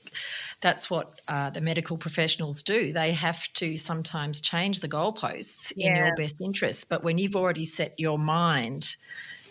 that's 0.61 0.89
what 0.89 1.21
uh, 1.29 1.51
the 1.51 1.61
medical 1.61 1.99
professionals 1.99 2.63
do. 2.63 2.93
They 2.93 3.13
have 3.13 3.53
to 3.55 3.77
sometimes 3.77 4.41
change 4.41 4.81
the 4.81 4.89
goalposts 4.89 5.75
yeah. 5.77 5.91
in 5.91 5.97
your 5.97 6.17
best 6.17 6.41
interest. 6.41 6.89
But 6.89 7.05
when 7.05 7.19
you've 7.19 7.37
already 7.37 7.67
set 7.67 7.95
your 7.99 8.19
mind 8.19 8.97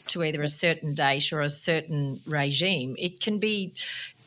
to 0.07 0.23
either 0.23 0.41
a 0.41 0.47
certain 0.47 0.95
date 0.95 1.31
or 1.31 1.41
a 1.41 1.49
certain 1.49 2.19
regime, 2.25 2.95
it 2.97 3.19
can 3.19 3.37
be 3.37 3.73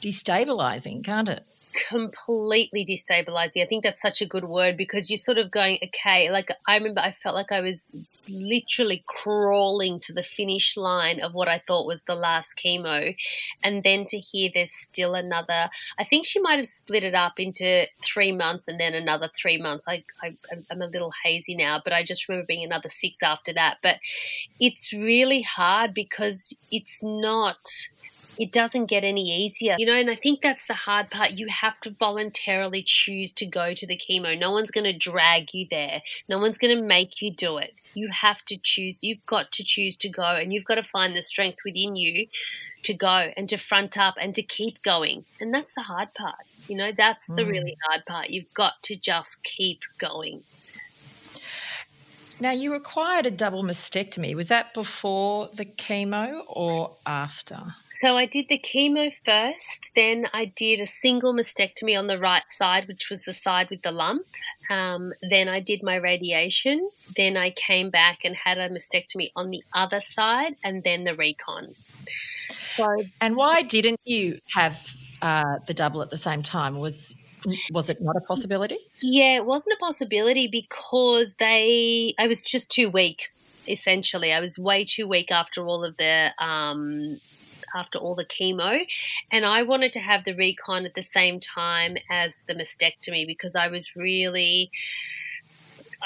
destabilizing, 0.00 1.04
can't 1.04 1.28
it? 1.28 1.44
completely 1.88 2.84
destabilizing. 2.84 3.62
I 3.62 3.66
think 3.66 3.82
that's 3.82 4.00
such 4.00 4.20
a 4.22 4.26
good 4.26 4.44
word 4.44 4.76
because 4.76 5.10
you're 5.10 5.16
sort 5.16 5.38
of 5.38 5.50
going, 5.50 5.78
okay, 5.82 6.30
like 6.30 6.50
I 6.66 6.76
remember 6.76 7.00
I 7.00 7.12
felt 7.12 7.34
like 7.34 7.52
I 7.52 7.60
was 7.60 7.86
literally 8.28 9.04
crawling 9.06 10.00
to 10.00 10.12
the 10.12 10.22
finish 10.22 10.76
line 10.76 11.20
of 11.20 11.34
what 11.34 11.48
I 11.48 11.58
thought 11.58 11.86
was 11.86 12.02
the 12.02 12.14
last 12.14 12.56
chemo. 12.56 13.14
And 13.62 13.82
then 13.82 14.06
to 14.06 14.18
hear 14.18 14.50
there's 14.52 14.72
still 14.72 15.14
another, 15.14 15.68
I 15.98 16.04
think 16.04 16.26
she 16.26 16.40
might 16.40 16.56
have 16.56 16.66
split 16.66 17.04
it 17.04 17.14
up 17.14 17.38
into 17.38 17.86
three 18.02 18.32
months 18.32 18.68
and 18.68 18.80
then 18.80 18.94
another 18.94 19.28
three 19.34 19.58
months. 19.58 19.84
I, 19.86 20.04
I, 20.22 20.36
I'm 20.70 20.82
a 20.82 20.86
little 20.86 21.12
hazy 21.24 21.54
now, 21.54 21.80
but 21.82 21.92
I 21.92 22.02
just 22.02 22.28
remember 22.28 22.46
being 22.46 22.64
another 22.64 22.88
six 22.88 23.22
after 23.22 23.52
that. 23.54 23.78
But 23.82 23.98
it's 24.58 24.92
really 24.92 25.42
hard 25.42 25.94
because 25.94 26.56
it's 26.70 27.02
not 27.02 27.58
it 28.38 28.52
doesn't 28.52 28.86
get 28.86 29.04
any 29.04 29.44
easier. 29.44 29.76
You 29.78 29.86
know, 29.86 29.94
and 29.94 30.10
I 30.10 30.14
think 30.14 30.42
that's 30.42 30.66
the 30.66 30.74
hard 30.74 31.10
part. 31.10 31.32
You 31.32 31.48
have 31.48 31.80
to 31.80 31.90
voluntarily 31.90 32.82
choose 32.82 33.32
to 33.32 33.46
go 33.46 33.74
to 33.74 33.86
the 33.86 33.96
chemo. 33.96 34.38
No 34.38 34.50
one's 34.50 34.70
going 34.70 34.84
to 34.84 34.96
drag 34.96 35.54
you 35.54 35.66
there, 35.70 36.02
no 36.28 36.38
one's 36.38 36.58
going 36.58 36.76
to 36.76 36.82
make 36.82 37.22
you 37.22 37.32
do 37.32 37.58
it. 37.58 37.74
You 37.94 38.08
have 38.08 38.44
to 38.46 38.56
choose. 38.56 39.02
You've 39.02 39.24
got 39.26 39.52
to 39.52 39.64
choose 39.64 39.96
to 39.98 40.08
go, 40.08 40.36
and 40.36 40.52
you've 40.52 40.64
got 40.64 40.74
to 40.76 40.82
find 40.82 41.16
the 41.16 41.22
strength 41.22 41.60
within 41.64 41.96
you 41.96 42.26
to 42.82 42.94
go 42.94 43.32
and 43.36 43.48
to 43.48 43.56
front 43.56 43.98
up 43.98 44.14
and 44.20 44.34
to 44.34 44.42
keep 44.42 44.82
going. 44.82 45.24
And 45.40 45.52
that's 45.52 45.74
the 45.74 45.82
hard 45.82 46.14
part. 46.14 46.36
You 46.68 46.76
know, 46.76 46.92
that's 46.96 47.26
the 47.26 47.42
mm. 47.42 47.50
really 47.50 47.76
hard 47.88 48.06
part. 48.06 48.30
You've 48.30 48.52
got 48.54 48.82
to 48.84 48.96
just 48.96 49.42
keep 49.42 49.80
going. 49.98 50.42
Now, 52.38 52.50
you 52.50 52.72
required 52.72 53.26
a 53.26 53.30
double 53.30 53.62
mastectomy. 53.62 54.34
Was 54.34 54.48
that 54.48 54.74
before 54.74 55.48
the 55.54 55.64
chemo 55.64 56.42
or 56.48 56.94
after? 57.06 57.62
So 58.00 58.18
I 58.18 58.26
did 58.26 58.48
the 58.50 58.58
chemo 58.58 59.10
first, 59.24 59.92
then 59.96 60.26
I 60.34 60.44
did 60.44 60.80
a 60.80 60.86
single 60.86 61.32
mastectomy 61.32 61.98
on 61.98 62.08
the 62.08 62.18
right 62.18 62.42
side, 62.46 62.88
which 62.88 63.08
was 63.08 63.22
the 63.22 63.32
side 63.32 63.70
with 63.70 63.80
the 63.80 63.90
lump. 63.90 64.26
Um, 64.68 65.14
then 65.22 65.48
I 65.48 65.60
did 65.60 65.82
my 65.82 65.94
radiation. 65.94 66.90
Then 67.16 67.38
I 67.38 67.50
came 67.50 67.88
back 67.88 68.18
and 68.22 68.36
had 68.36 68.58
a 68.58 68.68
mastectomy 68.68 69.30
on 69.34 69.48
the 69.48 69.64
other 69.74 70.02
side, 70.02 70.56
and 70.62 70.82
then 70.82 71.04
the 71.04 71.14
recon. 71.14 71.68
So, 72.76 73.04
and 73.18 73.34
why 73.34 73.62
didn't 73.62 74.00
you 74.04 74.40
have 74.52 74.94
uh, 75.22 75.60
the 75.66 75.72
double 75.72 76.02
at 76.02 76.10
the 76.10 76.18
same 76.18 76.42
time? 76.42 76.78
Was 76.78 77.14
was 77.72 77.90
it 77.90 78.00
not 78.00 78.16
a 78.16 78.20
possibility? 78.20 78.78
Yeah, 79.02 79.36
it 79.36 79.46
wasn't 79.46 79.76
a 79.76 79.80
possibility 79.80 80.46
because 80.46 81.34
they. 81.38 82.14
I 82.18 82.26
was 82.26 82.42
just 82.42 82.70
too 82.70 82.90
weak. 82.90 83.32
Essentially, 83.68 84.32
I 84.32 84.40
was 84.40 84.58
way 84.58 84.84
too 84.84 85.08
weak 85.08 85.32
after 85.32 85.66
all 85.66 85.84
of 85.84 85.96
the 85.96 86.30
um, 86.38 87.18
after 87.74 87.98
all 87.98 88.14
the 88.14 88.24
chemo. 88.24 88.86
And 89.32 89.44
I 89.44 89.62
wanted 89.62 89.92
to 89.94 90.00
have 90.00 90.24
the 90.24 90.34
recon 90.34 90.86
at 90.86 90.94
the 90.94 91.02
same 91.02 91.40
time 91.40 91.96
as 92.10 92.42
the 92.46 92.54
mastectomy 92.54 93.26
because 93.26 93.54
I 93.54 93.68
was 93.68 93.96
really. 93.96 94.70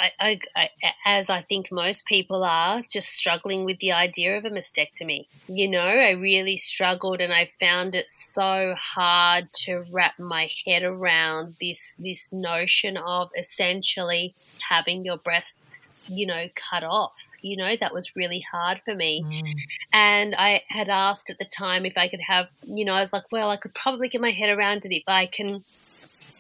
I, 0.01 0.13
I, 0.19 0.41
I, 0.57 0.71
as 1.05 1.29
I 1.29 1.43
think 1.43 1.71
most 1.71 2.07
people 2.07 2.43
are, 2.43 2.81
just 2.91 3.11
struggling 3.11 3.65
with 3.65 3.79
the 3.81 3.93
idea 3.93 4.39
of 4.39 4.47
a 4.47 4.51
mastectomy. 4.51 5.27
You 5.47 5.69
know, 5.69 5.83
I 5.83 6.13
really 6.13 6.57
struggled, 6.57 7.21
and 7.21 7.33
I 7.33 7.51
found 7.61 7.95
it 7.95 8.11
so 8.11 8.75
hard 8.79 9.53
to 9.65 9.85
wrap 9.91 10.19
my 10.19 10.51
head 10.67 10.83
around 10.83 11.57
this 11.61 11.95
this 11.99 12.33
notion 12.33 12.97
of 12.97 13.31
essentially 13.39 14.35
having 14.69 15.05
your 15.05 15.19
breasts, 15.19 15.91
you 16.09 16.27
know, 16.27 16.49
cut 16.55 16.83
off. 16.83 17.27
You 17.43 17.57
know, 17.59 17.77
that 17.79 17.93
was 17.93 18.17
really 18.17 18.45
hard 18.51 18.81
for 18.85 18.95
me. 18.95 19.23
Mm. 19.27 19.55
And 19.93 20.35
I 20.35 20.63
had 20.69 20.89
asked 20.89 21.29
at 21.29 21.39
the 21.39 21.45
time 21.45 21.85
if 21.85 21.99
I 21.99 22.09
could 22.09 22.21
have, 22.27 22.49
you 22.67 22.85
know, 22.85 22.95
I 22.95 23.01
was 23.01 23.13
like, 23.13 23.31
well, 23.31 23.51
I 23.51 23.57
could 23.57 23.75
probably 23.75 24.09
get 24.09 24.21
my 24.21 24.31
head 24.31 24.57
around 24.57 24.85
it 24.85 24.95
if 24.95 25.05
I 25.07 25.27
can 25.27 25.65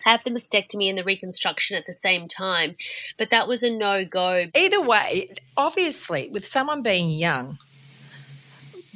have 0.04 0.24
the 0.24 0.30
mastectomy 0.30 0.88
and 0.88 0.98
the 0.98 1.04
reconstruction 1.04 1.76
at 1.76 1.86
the 1.86 1.92
same 1.92 2.28
time. 2.28 2.76
But 3.18 3.30
that 3.30 3.48
was 3.48 3.62
a 3.62 3.70
no 3.70 4.04
go. 4.04 4.46
Either 4.54 4.80
way, 4.80 5.34
obviously, 5.56 6.28
with 6.30 6.44
someone 6.44 6.82
being 6.82 7.10
young, 7.10 7.58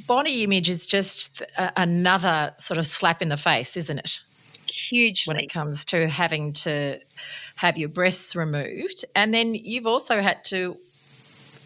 body 0.07 0.43
image 0.43 0.69
is 0.69 0.85
just 0.85 1.41
a- 1.57 1.73
another 1.75 2.53
sort 2.57 2.77
of 2.77 2.85
slap 2.85 3.21
in 3.21 3.29
the 3.29 3.37
face, 3.37 3.75
isn't 3.77 3.99
it? 3.99 4.21
Hugely. 4.67 5.33
When 5.33 5.43
it 5.43 5.47
comes 5.47 5.85
to 5.85 6.07
having 6.07 6.53
to 6.53 6.99
have 7.57 7.77
your 7.77 7.89
breasts 7.89 8.35
removed. 8.35 9.05
And 9.15 9.33
then 9.33 9.55
you've 9.55 9.87
also 9.87 10.21
had 10.21 10.43
to 10.45 10.77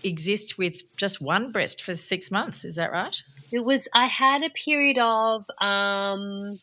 exist 0.03 0.57
with 0.57 0.95
just 0.97 1.21
one 1.21 1.51
breast 1.51 1.83
for 1.83 1.95
six 1.95 2.31
months, 2.31 2.63
is 2.65 2.75
that 2.75 2.91
right? 2.91 3.21
It 3.51 3.65
was, 3.65 3.87
I 3.93 4.05
had 4.05 4.43
a 4.43 4.49
period 4.49 4.99
of, 4.99 5.45
um, 5.59 6.59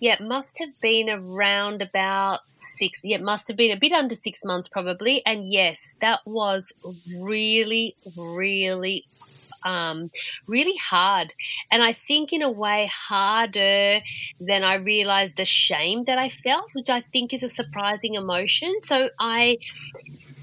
yeah, 0.00 0.14
it 0.14 0.22
must 0.22 0.58
have 0.58 0.80
been 0.80 1.10
around 1.10 1.82
about 1.82 2.40
six, 2.76 3.02
yeah, 3.04 3.16
it 3.16 3.22
must 3.22 3.46
have 3.48 3.58
been 3.58 3.76
a 3.76 3.78
bit 3.78 3.92
under 3.92 4.14
six 4.14 4.42
months 4.44 4.68
probably. 4.68 5.22
And 5.26 5.52
yes, 5.52 5.94
that 6.00 6.20
was 6.24 6.72
really, 7.20 7.94
really 8.16 9.04
um, 9.64 10.10
really 10.46 10.76
hard. 10.76 11.32
And 11.70 11.82
I 11.82 11.92
think, 11.92 12.32
in 12.32 12.42
a 12.42 12.50
way, 12.50 12.90
harder 12.92 14.00
than 14.40 14.64
I 14.64 14.74
realized 14.74 15.36
the 15.36 15.44
shame 15.44 16.04
that 16.04 16.18
I 16.18 16.28
felt, 16.28 16.70
which 16.74 16.90
I 16.90 17.00
think 17.00 17.32
is 17.32 17.42
a 17.42 17.50
surprising 17.50 18.14
emotion. 18.14 18.74
So 18.82 19.10
I 19.18 19.58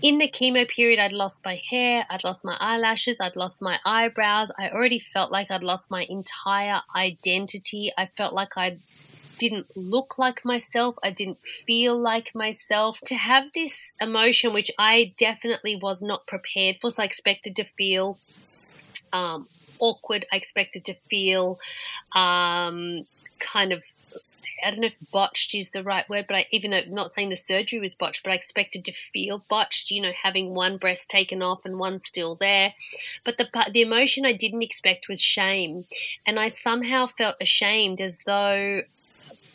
in 0.02 0.20
the 0.20 0.28
chemo 0.28 0.68
period, 0.68 1.00
I'd 1.00 1.14
lost 1.14 1.44
my 1.44 1.60
hair, 1.70 2.06
I'd 2.10 2.24
lost 2.24 2.44
my 2.44 2.56
eyelashes, 2.60 3.20
I'd 3.20 3.36
lost 3.36 3.62
my 3.62 3.80
eyebrows. 3.86 4.52
I 4.60 4.70
already 4.70 5.00
felt 5.00 5.32
like 5.32 5.50
I'd 5.50 5.64
lost 5.64 5.90
my 5.90 6.06
entire 6.10 6.82
identity. 6.96 7.92
I 7.98 8.08
felt 8.18 8.34
like 8.34 8.58
I 8.58 8.78
didn't 9.40 9.68
look 9.76 10.18
like 10.18 10.44
myself. 10.46 10.96
I 11.04 11.10
didn't 11.10 11.40
feel 11.44 12.00
like 12.00 12.34
myself. 12.36 13.00
To 13.06 13.16
have 13.16 13.52
this 13.54 13.92
emotion, 14.00 14.54
which 14.54 14.72
I 14.78 15.14
definitely 15.18 15.76
was 15.76 16.02
not 16.02 16.28
prepared 16.28 16.78
for, 16.80 16.92
so 16.92 17.04
I 17.04 17.06
expected 17.06 17.56
to 17.56 17.64
feel 17.64 18.20
um, 19.14 19.48
awkward. 19.80 20.26
I 20.32 20.36
expected 20.36 20.86
to 20.86 20.96
feel 21.10 21.60
um, 22.16 23.06
kind 23.40 23.72
of 23.72 23.84
I 24.64 24.72
don't 24.72 24.80
know 24.80 24.88
if 24.88 25.12
botched 25.12 25.54
is 25.56 25.70
the 25.70 25.84
right 25.84 26.08
word, 26.10 26.26
but 26.28 26.36
I, 26.36 26.46
even 26.52 26.72
though 26.72 26.82
not 26.88 27.14
saying 27.14 27.30
the 27.30 27.38
surgery 27.38 27.80
was 27.80 27.96
botched, 27.96 28.24
but 28.24 28.32
I 28.32 28.36
expected 28.36 28.86
to 28.86 28.92
feel 28.92 29.44
botched, 29.50 29.92
you 29.92 30.02
know, 30.02 30.12
having 30.24 30.54
one 30.54 30.78
breast 30.78 31.10
taken 31.10 31.42
off 31.42 31.66
and 31.66 31.80
one 31.80 32.00
still 32.00 32.36
there. 32.36 32.74
But 33.24 33.38
the 33.38 33.48
the 33.72 33.82
emotion 33.82 34.26
I 34.26 34.34
didn't 34.34 34.64
expect 34.64 35.08
was 35.08 35.22
shame, 35.22 35.86
and 36.26 36.40
I 36.40 36.48
somehow 36.48 37.08
felt 37.08 37.36
ashamed 37.42 38.02
as 38.02 38.20
though 38.26 38.82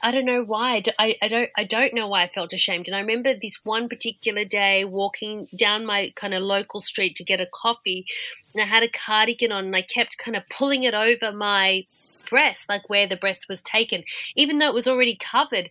I 0.05 0.11
don't 0.11 0.25
know 0.25 0.43
why. 0.43 0.83
I, 0.99 1.17
I 1.23 1.29
don't 1.29 1.51
I 1.57 1.65
don't 1.65 1.95
know 1.95 2.09
why 2.09 2.23
I 2.23 2.29
felt 2.29 2.53
ashamed. 2.53 2.89
And 2.89 2.97
I 2.97 3.01
remember 3.01 3.35
this 3.35 3.65
one 3.65 3.89
particular 3.89 4.45
day 4.45 4.85
walking 4.85 5.47
down 5.55 5.87
my 5.87 6.13
kind 6.17 6.35
of 6.35 6.43
local 6.43 6.81
street 6.81 7.15
to 7.17 7.25
get 7.25 7.41
a 7.41 7.47
coffee, 7.47 8.07
and 8.53 8.63
I 8.63 8.67
had 8.67 8.83
a 8.83 8.89
cardigan 8.89 9.53
on, 9.53 9.67
and 9.67 9.77
I 9.77 9.83
kept 9.83 10.19
kind 10.19 10.37
of 10.37 10.49
pulling 10.49 10.83
it 10.83 10.95
over 10.95 11.31
my 11.33 11.87
breast, 12.33 12.69
like 12.69 12.89
where 12.89 13.07
the 13.07 13.23
breast 13.25 13.47
was 13.49 13.61
taken, 13.63 14.05
even 14.35 14.59
though 14.59 14.69
it 14.69 14.75
was 14.75 14.89
already 14.89 15.17
covered. 15.17 15.69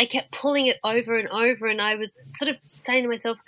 I 0.00 0.06
kept 0.06 0.32
pulling 0.32 0.66
it 0.66 0.78
over 0.82 1.18
and 1.18 1.28
over, 1.28 1.66
and 1.66 1.80
I 1.80 1.94
was 1.96 2.20
sort 2.28 2.48
of 2.48 2.56
saying 2.70 3.02
to 3.04 3.08
myself, 3.08 3.38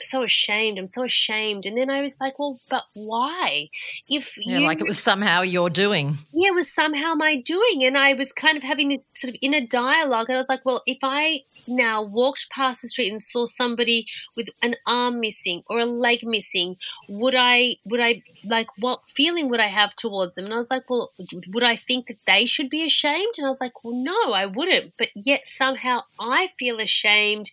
so 0.00 0.22
ashamed. 0.22 0.78
I'm 0.78 0.86
so 0.86 1.04
ashamed. 1.04 1.66
And 1.66 1.76
then 1.76 1.90
I 1.90 2.02
was 2.02 2.18
like, 2.20 2.38
well, 2.38 2.58
but 2.68 2.84
why? 2.94 3.68
If 4.08 4.36
yeah, 4.38 4.58
you, 4.58 4.66
like 4.66 4.80
it 4.80 4.86
was 4.86 4.98
somehow 4.98 5.42
your 5.42 5.70
doing. 5.70 6.16
Yeah, 6.32 6.48
it 6.48 6.54
was 6.54 6.72
somehow 6.72 7.14
my 7.14 7.36
doing. 7.36 7.84
And 7.84 7.96
I 7.96 8.14
was 8.14 8.32
kind 8.32 8.56
of 8.56 8.62
having 8.62 8.88
this 8.88 9.06
sort 9.14 9.34
of 9.34 9.38
inner 9.40 9.60
dialogue. 9.66 10.28
And 10.28 10.36
I 10.36 10.40
was 10.40 10.48
like, 10.48 10.64
well, 10.64 10.82
if 10.86 10.98
I 11.02 11.42
now 11.66 12.02
walked 12.02 12.50
past 12.50 12.82
the 12.82 12.88
street 12.88 13.10
and 13.10 13.22
saw 13.22 13.46
somebody 13.46 14.06
with 14.36 14.48
an 14.62 14.76
arm 14.86 15.20
missing 15.20 15.62
or 15.68 15.80
a 15.80 15.86
leg 15.86 16.20
missing, 16.24 16.76
would 17.08 17.34
I, 17.36 17.76
would 17.84 18.00
I, 18.00 18.22
like, 18.44 18.68
what 18.78 19.00
feeling 19.14 19.48
would 19.50 19.60
I 19.60 19.68
have 19.68 19.94
towards 19.96 20.34
them? 20.34 20.46
And 20.46 20.54
I 20.54 20.58
was 20.58 20.70
like, 20.70 20.88
well, 20.90 21.12
would 21.48 21.62
I 21.62 21.76
think 22.02 22.18
that 22.18 22.32
they 22.32 22.46
should 22.46 22.70
be 22.70 22.84
ashamed? 22.84 23.34
And 23.38 23.46
I 23.46 23.50
was 23.50 23.60
like, 23.60 23.84
well, 23.84 23.94
no, 23.94 24.32
I 24.32 24.46
wouldn't. 24.46 24.94
But 24.98 25.08
yet 25.14 25.46
somehow 25.46 26.02
I 26.20 26.50
feel 26.58 26.80
ashamed 26.80 27.50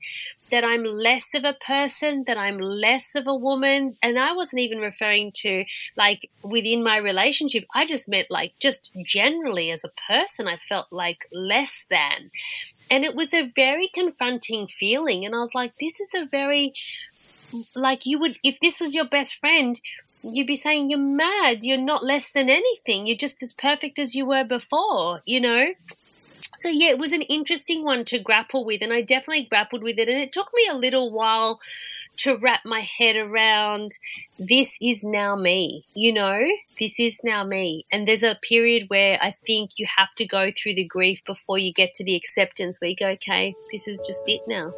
that 0.52 0.64
I'm 0.64 0.84
less 0.84 1.34
of 1.36 1.44
a 1.44 1.54
person, 1.54 2.24
that 2.26 2.38
I'm 2.38 2.58
less 2.58 3.14
of 3.16 3.28
a 3.28 3.36
woman. 3.36 3.96
And 4.02 4.18
I 4.18 4.34
wasn't 4.34 4.62
even 4.62 4.80
referring 4.80 5.32
to 5.38 5.66
like 5.96 6.30
within 6.44 6.84
my 6.84 6.98
relationship. 6.98 7.66
I 7.76 7.86
just 7.86 8.08
meant 8.08 8.32
like 8.32 8.54
just 8.60 8.92
generally 9.04 9.72
as 9.72 9.84
a 9.84 10.12
person, 10.12 10.48
I 10.48 10.58
felt 10.58 10.88
like 10.92 11.28
less 11.32 11.86
than. 11.90 12.32
And 12.92 13.06
it 13.06 13.16
was 13.16 13.34
a 13.34 13.52
very 13.56 13.88
confronting 13.94 14.68
feeling. 14.68 15.26
And 15.26 15.36
I 15.36 15.40
was 15.40 15.54
like, 15.54 15.74
this 15.80 16.00
is 16.00 16.14
a 16.16 16.26
very, 16.26 16.74
like, 17.76 18.08
you 18.08 18.18
would, 18.20 18.40
if 18.44 18.60
this 18.60 18.80
was 18.80 18.96
your 18.96 19.06
best 19.06 19.36
friend, 19.36 19.80
you'd 20.22 20.48
be 20.48 20.56
saying, 20.56 20.90
You're 20.90 21.00
mad. 21.00 21.64
You're 21.64 21.78
not 21.78 22.04
less 22.04 22.32
than 22.32 22.50
anything. 22.50 23.08
You're 23.08 23.18
just 23.18 23.44
as 23.44 23.54
perfect 23.54 24.00
as 24.00 24.16
you 24.16 24.26
were 24.26 24.44
before, 24.44 25.22
you 25.26 25.42
know? 25.42 25.74
So 26.60 26.68
yeah, 26.68 26.90
it 26.90 27.00
was 27.00 27.14
an 27.14 27.22
interesting 27.22 27.86
one 27.86 28.04
to 28.06 28.20
grapple 28.20 28.66
with, 28.66 28.82
and 28.82 28.92
I 28.92 29.02
definitely 29.02 29.46
grappled 29.46 29.82
with 29.82 29.98
it. 29.98 30.10
And 30.10 30.18
it 30.18 30.34
took 30.34 30.50
me 30.54 30.68
a 30.70 30.76
little 30.76 31.10
while 31.10 31.62
to 32.18 32.36
wrap 32.36 32.66
my 32.66 32.82
head 32.82 33.16
around 33.16 33.98
this 34.38 34.78
is 34.82 35.04
now 35.04 35.38
me, 35.38 35.86
you 35.94 36.12
know, 36.12 36.46
this 36.78 37.00
is 37.00 37.22
now 37.24 37.46
me. 37.46 37.86
And 37.94 38.06
there's 38.06 38.24
a 38.24 38.38
period 38.42 38.90
where 38.90 39.18
I 39.22 39.32
think 39.32 39.72
you 39.78 39.88
have 39.98 40.14
to 40.16 40.26
go 40.26 40.52
through 40.52 40.76
the 40.76 40.84
grief 40.84 41.24
before 41.24 41.58
you 41.58 41.72
get 41.72 41.94
to 41.94 42.04
the 42.04 42.16
acceptance 42.16 42.78
where 42.80 42.90
you 42.90 42.96
go, 42.98 43.08
okay, 43.12 43.56
this 43.72 43.88
is 43.88 44.02
just 44.06 44.28
it 44.28 44.42
now. 44.48 44.74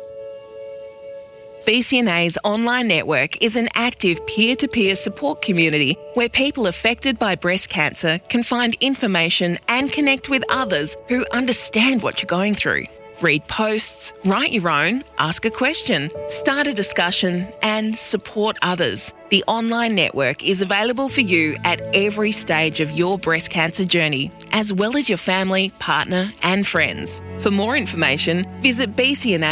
BCNA's 1.72 2.38
online 2.44 2.90
network 2.90 3.42
is 3.42 3.56
an 3.56 3.70
active 3.76 4.28
peer 4.28 4.58
to 4.58 4.68
peer 4.68 4.94
support 4.94 5.42
community 5.42 5.96
where 6.16 6.28
people 6.28 6.68
affected 6.68 7.18
by 7.18 7.34
breast 7.34 7.70
cancer 7.70 8.20
can 8.28 8.44
find 8.44 8.76
information 8.82 9.58
and 9.70 9.90
connect 9.90 10.30
with 10.30 10.44
others 10.50 10.98
who 11.08 11.26
understand 11.32 12.04
what 12.04 12.22
you're 12.22 12.28
going 12.28 12.56
through. 12.56 12.88
Read 13.22 13.48
posts, 13.48 14.14
write 14.26 14.52
your 14.52 14.68
own, 14.68 15.04
ask 15.20 15.46
a 15.46 15.52
question, 15.52 16.10
start 16.28 16.66
a 16.66 16.74
discussion, 16.74 17.48
and 17.62 17.96
support 17.96 18.58
others. 18.64 19.14
The 19.30 19.44
online 19.46 19.94
network 19.94 20.44
is 20.44 20.64
available 20.64 21.08
for 21.08 21.22
you 21.22 21.56
at 21.64 21.80
every 21.94 22.32
stage 22.32 22.80
of 22.80 22.90
your 22.90 23.20
breast 23.20 23.52
cancer 23.52 23.86
journey, 23.86 24.32
as 24.54 24.74
well 24.74 24.98
as 24.98 25.08
your 25.08 25.20
family, 25.20 25.70
partner, 25.78 26.34
and 26.42 26.68
friends. 26.68 27.22
For 27.42 27.52
more 27.52 27.78
information, 27.78 28.48
visit 28.60 28.96
bcna.org.au 28.96 29.44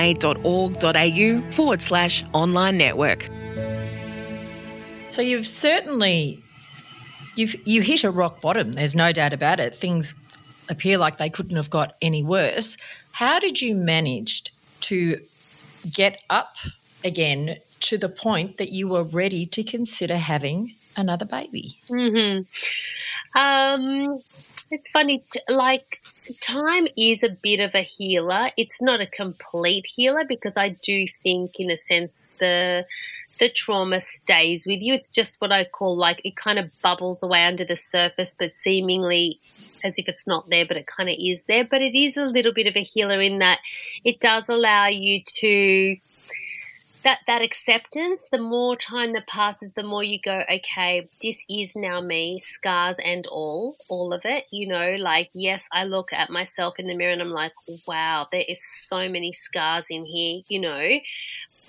forward 1.51 1.81
slash 1.83 2.23
online 2.33 2.75
network. 2.75 3.29
So 5.09 5.21
you've 5.21 5.45
certainly 5.45 6.41
you've 7.35 7.55
you 7.67 7.83
hit 7.83 8.03
a 8.03 8.09
rock 8.09 8.41
bottom. 8.41 8.73
There's 8.73 8.95
no 8.95 9.11
doubt 9.11 9.33
about 9.33 9.59
it. 9.59 9.75
Things 9.75 10.15
appear 10.69 10.97
like 10.97 11.17
they 11.17 11.29
couldn't 11.29 11.57
have 11.57 11.69
got 11.69 11.95
any 12.01 12.23
worse. 12.23 12.77
How 13.13 13.39
did 13.39 13.61
you 13.61 13.75
manage 13.75 14.53
to 14.81 15.19
get 15.91 16.21
up 16.29 16.55
again 17.03 17.57
to 17.81 17.97
the 17.97 18.09
point 18.09 18.57
that 18.57 18.71
you 18.71 18.88
were 18.88 19.03
ready 19.03 19.45
to 19.47 19.63
consider 19.63 20.17
having 20.17 20.73
another 20.95 21.25
baby? 21.25 21.79
Mm-hmm. 21.89 23.39
Um, 23.39 24.19
it's 24.71 24.89
funny, 24.91 25.23
like 25.47 26.01
time 26.41 26.88
is 26.97 27.23
a 27.23 27.29
bit 27.29 27.59
of 27.59 27.73
a 27.73 27.81
healer. 27.81 28.51
It's 28.57 28.81
not 28.81 29.01
a 29.01 29.07
complete 29.07 29.88
healer 29.88 30.23
because 30.27 30.53
I 30.55 30.69
do 30.69 31.07
think, 31.23 31.59
in 31.59 31.71
a 31.71 31.77
sense, 31.77 32.19
the 32.39 32.85
the 33.39 33.50
trauma 33.50 34.01
stays 34.01 34.65
with 34.67 34.81
you. 34.81 34.93
It's 34.93 35.10
just 35.10 35.36
what 35.39 35.51
I 35.51 35.63
call 35.63 35.96
like 35.96 36.22
it 36.24 36.36
kind 36.36 36.60
of 36.60 36.69
bubbles 36.81 37.24
away 37.24 37.43
under 37.43 37.65
the 37.65 37.75
surface, 37.75 38.36
but 38.38 38.53
seemingly 38.53 39.39
as 39.84 39.98
if 39.98 40.08
it's 40.08 40.27
not 40.27 40.50
there, 40.50 40.65
but 40.65 40.77
it 40.77 40.88
kind 40.88 41.10
of 41.10 41.15
is 41.19 41.46
there. 41.46 41.65
But 41.65 41.81
it 41.81 41.98
is 41.98 42.17
a 42.17 42.25
little 42.25 42.53
bit 42.53 42.67
of 42.67 42.75
a 42.75 42.84
healer 42.84 43.22
in 43.22 43.39
that 43.39 43.60
it 44.03 44.19
does 44.19 44.50
allow 44.50 44.88
you 44.88 45.22
to 45.24 45.98
that 47.03 47.19
that 47.27 47.41
acceptance 47.41 48.27
the 48.31 48.41
more 48.41 48.75
time 48.75 49.13
that 49.13 49.25
passes 49.27 49.72
the 49.74 49.84
more 49.84 50.03
you 50.03 50.19
go 50.19 50.43
okay 50.51 51.08
this 51.22 51.46
is 51.50 51.74
now 51.75 52.01
me 52.01 52.38
scars 52.39 52.98
and 53.03 53.25
all 53.27 53.77
all 53.88 54.12
of 54.12 54.22
it 54.25 54.46
you 54.51 54.67
know 54.67 54.96
like 55.00 55.29
yes 55.34 55.67
i 55.72 55.86
look 55.86 56.12
at 56.12 56.29
myself 56.29 56.77
in 56.77 56.88
the 56.88 56.96
mirror 56.96 57.13
and 57.13 57.22
i'm 57.22 57.31
like 57.31 57.53
wow 57.88 58.27
there 58.31 58.43
is 58.48 58.62
so 58.86 59.08
many 59.08 59.31
scars 59.31 59.88
in 59.89 60.03
here 60.05 60.41
you 60.50 60.60
know 60.60 61.00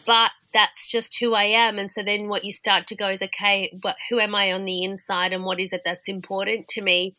but 0.06 0.30
that's 0.52 0.90
just 0.90 1.18
who 1.18 1.34
I 1.34 1.44
am. 1.44 1.78
And 1.78 1.90
so 1.90 2.02
then 2.02 2.28
what 2.28 2.44
you 2.44 2.52
start 2.52 2.86
to 2.88 2.96
go 2.96 3.08
is, 3.08 3.22
okay, 3.22 3.72
but 3.80 3.96
who 4.08 4.20
am 4.20 4.34
I 4.34 4.52
on 4.52 4.64
the 4.64 4.82
inside 4.82 5.32
and 5.32 5.44
what 5.44 5.60
is 5.60 5.72
it 5.72 5.82
that's 5.84 6.08
important 6.08 6.68
to 6.68 6.82
me? 6.82 7.14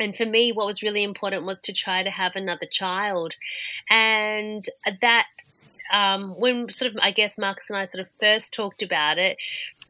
And 0.00 0.16
for 0.16 0.24
me, 0.24 0.52
what 0.52 0.66
was 0.66 0.82
really 0.82 1.02
important 1.02 1.44
was 1.44 1.60
to 1.60 1.72
try 1.72 2.02
to 2.02 2.10
have 2.10 2.34
another 2.34 2.66
child. 2.66 3.34
And 3.88 4.68
that 5.00 5.26
um, 5.92 6.30
when 6.38 6.70
sort 6.72 6.92
of 6.92 6.98
I 7.00 7.10
guess 7.10 7.38
Marcus 7.38 7.70
and 7.70 7.78
I 7.78 7.84
sort 7.84 8.02
of 8.02 8.08
first 8.20 8.52
talked 8.52 8.82
about 8.82 9.18
it, 9.18 9.36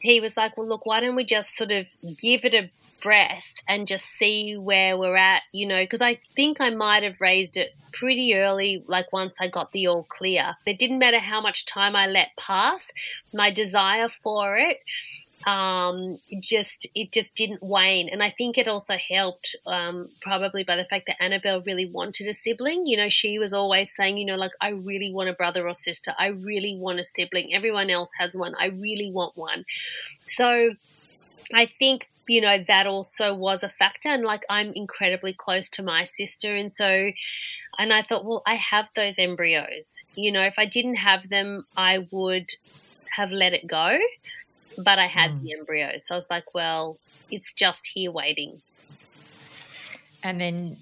he 0.01 0.21
was 0.21 0.37
like, 0.37 0.57
"Well, 0.57 0.69
look, 0.69 0.85
why 0.85 1.01
don't 1.01 1.17
we 1.17 1.25
just 1.25 1.57
sort 1.57 1.73
of 1.73 1.87
give 2.21 2.45
it 2.45 2.55
a 2.55 2.71
breath 3.03 3.55
and 3.69 3.87
just 3.87 4.07
see 4.07 4.57
where 4.57 4.97
we're 4.97 5.17
at, 5.17 5.43
you 5.53 5.67
know, 5.67 5.83
because 5.83 6.01
I 6.01 6.21
think 6.35 6.61
I 6.61 6.71
might 6.71 7.03
have 7.03 7.21
raised 7.21 7.57
it 7.57 7.75
pretty 7.93 8.35
early, 8.35 8.83
like 8.87 9.13
once 9.13 9.37
I 9.41 9.49
got 9.49 9.73
the 9.73 9.87
all 9.89 10.05
clear. 10.05 10.57
It 10.67 10.79
didn't 10.79 10.99
matter 10.99 11.19
how 11.19 11.41
much 11.41 11.67
time 11.67 11.95
I 11.97 12.07
let 12.07 12.37
pass, 12.37 12.91
my 13.33 13.51
desire 13.51 14.09
for 14.09 14.57
it 14.57 14.79
um, 15.47 16.17
just 16.41 16.87
it 16.95 17.13
just 17.13 17.35
didn't 17.35 17.63
wane. 17.63 18.09
And 18.09 18.23
I 18.23 18.31
think 18.31 18.57
it 18.57 18.69
also 18.69 18.97
helped 18.97 19.57
um, 19.67 20.09
probably 20.21 20.65
by 20.65 20.77
the 20.77 20.85
fact 20.85 21.07
that 21.07 21.23
Annabelle 21.23 21.63
really 21.63 21.87
wanted 21.87 22.29
a 22.29 22.33
sibling. 22.33 22.87
You 22.87 22.97
know, 22.97 23.09
she 23.09 23.39
was 23.39 23.53
always 23.53 23.95
saying, 23.95 24.17
you 24.17 24.25
know, 24.25 24.37
like 24.37 24.53
I 24.61 24.71
really 24.71 25.13
want 25.13 25.29
a 25.29 25.35
brother 25.35 25.67
or 25.67 25.75
sister. 25.75 26.15
I 26.19 26.29
really 26.29 26.77
want 26.79 27.01
a 27.01 27.05
sibling. 27.05 27.55
Everyone 27.55 27.91
else 27.91 28.11
has 28.19 28.35
one. 28.35 28.55
I 28.59 28.67
really 28.67 29.11
want 29.13 29.37
one. 29.37 29.65
So 30.27 30.71
I 31.53 31.67
think 31.67 32.09
you 32.29 32.41
know 32.41 32.59
that 32.67 32.87
also 32.87 33.35
was 33.35 33.63
a 33.63 33.69
factor 33.69 34.09
and 34.09 34.25
like 34.25 34.45
i'm 34.49 34.73
incredibly 34.75 35.33
close 35.33 35.69
to 35.69 35.83
my 35.83 36.05
sister 36.05 36.55
and 36.55 36.71
so 36.73 37.11
and 37.79 37.93
i 37.93 38.03
thought 38.03 38.25
well 38.25 38.43
i 38.47 38.55
have 38.55 38.89
those 38.95 39.19
embryos 39.19 40.03
you 40.15 40.33
know 40.33 40.43
if 40.43 40.55
i 40.59 40.67
didn't 40.67 40.97
have 40.97 41.29
them 41.29 41.65
i 41.77 42.07
would 42.11 42.51
have 43.17 43.31
let 43.31 43.53
it 43.53 43.67
go 43.67 43.99
but 44.83 44.99
I 44.99 45.07
had 45.07 45.33
mm. 45.33 45.43
the 45.43 45.53
embryos. 45.53 46.07
So 46.07 46.15
I 46.15 46.19
was 46.19 46.27
like, 46.31 46.55
well, 46.55 46.99
it's 47.31 47.53
just 47.53 47.91
here 47.95 48.11
waiting. 48.11 48.61
And 50.23 50.41
then 50.41 50.77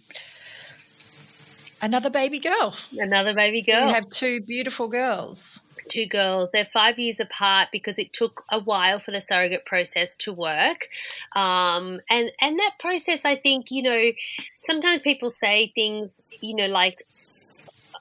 another 1.80 2.10
baby 2.10 2.38
girl. 2.38 2.76
Another 2.96 3.34
baby 3.34 3.62
girl. 3.62 3.80
So 3.80 3.86
you 3.86 3.94
have 3.94 4.08
two 4.08 4.40
beautiful 4.40 4.88
girls. 4.88 5.60
Two 5.88 6.06
girls. 6.06 6.50
They're 6.52 6.68
five 6.72 6.98
years 6.98 7.20
apart 7.20 7.68
because 7.72 7.98
it 7.98 8.12
took 8.12 8.44
a 8.50 8.58
while 8.60 8.98
for 8.98 9.10
the 9.10 9.20
surrogate 9.20 9.66
process 9.66 10.16
to 10.18 10.32
work. 10.32 10.88
Um, 11.34 12.00
and, 12.08 12.30
and 12.40 12.58
that 12.58 12.72
process, 12.78 13.24
I 13.24 13.36
think, 13.36 13.70
you 13.70 13.82
know, 13.82 14.10
sometimes 14.58 15.02
people 15.02 15.30
say 15.30 15.72
things, 15.74 16.22
you 16.40 16.54
know, 16.56 16.66
like, 16.66 17.04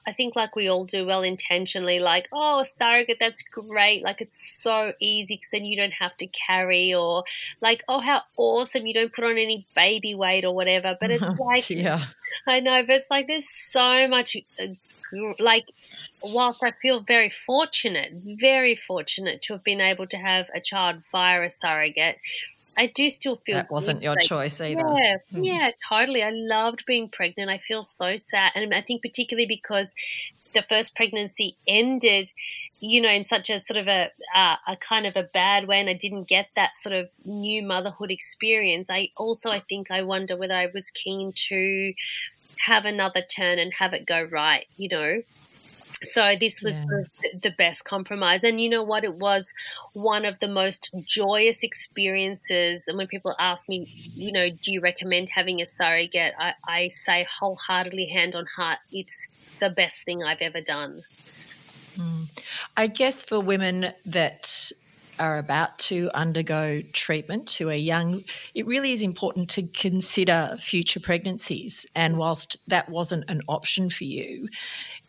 I 0.06 0.12
think 0.12 0.34
like 0.34 0.56
we 0.56 0.68
all 0.68 0.84
do 0.84 1.06
well 1.06 1.22
intentionally, 1.22 2.00
like, 2.00 2.28
oh, 2.32 2.64
surrogate, 2.64 3.18
that's 3.20 3.42
great. 3.42 4.02
Like 4.02 4.20
it's 4.20 4.60
so 4.60 4.92
easy 5.00 5.36
because 5.36 5.50
then 5.52 5.64
you 5.64 5.76
don't 5.76 5.92
have 5.92 6.16
to 6.16 6.26
carry, 6.26 6.92
or 6.92 7.24
like, 7.60 7.84
oh, 7.88 8.00
how 8.00 8.22
awesome, 8.36 8.86
you 8.86 8.94
don't 8.94 9.12
put 9.12 9.24
on 9.24 9.32
any 9.32 9.66
baby 9.74 10.14
weight 10.14 10.44
or 10.44 10.54
whatever. 10.54 10.96
But 11.00 11.10
it's 11.10 11.22
like, 11.38 11.70
yeah, 11.70 12.00
I 12.46 12.60
know, 12.60 12.82
but 12.84 12.96
it's 12.96 13.10
like 13.10 13.26
there's 13.28 13.48
so 13.48 14.08
much. 14.08 14.36
Uh, 15.12 15.34
like, 15.38 15.66
whilst 16.22 16.60
I 16.62 16.72
feel 16.72 17.00
very 17.00 17.30
fortunate, 17.30 18.12
very 18.40 18.76
fortunate 18.76 19.42
to 19.42 19.54
have 19.54 19.64
been 19.64 19.80
able 19.80 20.06
to 20.06 20.16
have 20.16 20.46
a 20.54 20.60
child 20.60 21.02
via 21.10 21.42
a 21.42 21.50
surrogate, 21.50 22.18
I 22.76 22.86
do 22.86 23.08
still 23.10 23.36
feel 23.36 23.56
that 23.56 23.70
wasn't 23.70 24.02
your 24.02 24.14
like, 24.14 24.24
choice 24.24 24.60
either. 24.60 24.80
Yeah, 24.80 25.16
mm. 25.32 25.44
yeah, 25.44 25.70
totally. 25.88 26.22
I 26.22 26.30
loved 26.30 26.84
being 26.86 27.08
pregnant. 27.08 27.50
I 27.50 27.58
feel 27.58 27.82
so 27.82 28.16
sad, 28.16 28.52
and 28.54 28.74
I 28.74 28.80
think 28.80 29.02
particularly 29.02 29.46
because 29.46 29.92
the 30.54 30.62
first 30.62 30.94
pregnancy 30.94 31.56
ended, 31.66 32.32
you 32.80 33.00
know, 33.00 33.10
in 33.10 33.24
such 33.24 33.50
a 33.50 33.60
sort 33.60 33.78
of 33.78 33.88
a 33.88 34.10
uh, 34.34 34.56
a 34.66 34.76
kind 34.76 35.06
of 35.06 35.16
a 35.16 35.22
bad 35.22 35.68
way, 35.68 35.80
and 35.80 35.90
I 35.90 35.94
didn't 35.94 36.28
get 36.28 36.48
that 36.56 36.76
sort 36.76 36.94
of 36.94 37.10
new 37.24 37.62
motherhood 37.62 38.10
experience. 38.10 38.88
I 38.88 39.10
also, 39.16 39.50
I 39.50 39.60
think, 39.60 39.90
I 39.90 40.02
wonder 40.02 40.36
whether 40.36 40.54
I 40.54 40.70
was 40.72 40.90
keen 40.90 41.32
to 41.48 41.92
have 42.62 42.84
another 42.84 43.22
turn 43.22 43.58
and 43.58 43.72
have 43.74 43.92
it 43.92 44.06
go 44.06 44.22
right. 44.22 44.66
You 44.76 44.88
know. 44.88 45.22
So 46.04 46.34
this 46.38 46.62
was 46.62 46.76
yeah. 46.76 46.84
the, 47.20 47.38
the, 47.42 47.50
best 47.50 47.84
compromise. 47.84 48.42
And 48.42 48.60
you 48.60 48.68
know 48.68 48.82
what? 48.82 49.04
It 49.04 49.14
was 49.14 49.52
one 49.92 50.24
of 50.24 50.40
the 50.40 50.48
most 50.48 50.90
joyous 51.04 51.62
experiences. 51.62 52.88
And 52.88 52.98
when 52.98 53.06
people 53.06 53.36
ask 53.38 53.68
me, 53.68 53.86
you 54.16 54.32
know, 54.32 54.50
do 54.50 54.72
you 54.72 54.80
recommend 54.80 55.28
having 55.30 55.60
a 55.60 55.66
surrogate? 55.66 56.34
I, 56.40 56.54
I 56.66 56.88
say 56.88 57.24
wholeheartedly, 57.38 58.06
hand 58.06 58.34
on 58.34 58.46
heart, 58.56 58.78
it's 58.90 59.16
the 59.60 59.70
best 59.70 60.04
thing 60.04 60.24
I've 60.24 60.42
ever 60.42 60.60
done. 60.60 61.02
Mm. 61.96 62.42
I 62.76 62.86
guess 62.88 63.22
for 63.22 63.38
women 63.38 63.92
that 64.04 64.72
are 65.22 65.38
about 65.38 65.78
to 65.78 66.10
undergo 66.14 66.82
treatment 66.92 67.50
who 67.52 67.68
are 67.68 67.74
young, 67.74 68.24
it 68.54 68.66
really 68.66 68.90
is 68.92 69.02
important 69.02 69.48
to 69.50 69.62
consider 69.62 70.56
future 70.58 70.98
pregnancies. 70.98 71.86
And 71.94 72.18
whilst 72.18 72.58
that 72.68 72.88
wasn't 72.88 73.30
an 73.30 73.42
option 73.46 73.88
for 73.88 74.02
you, 74.02 74.48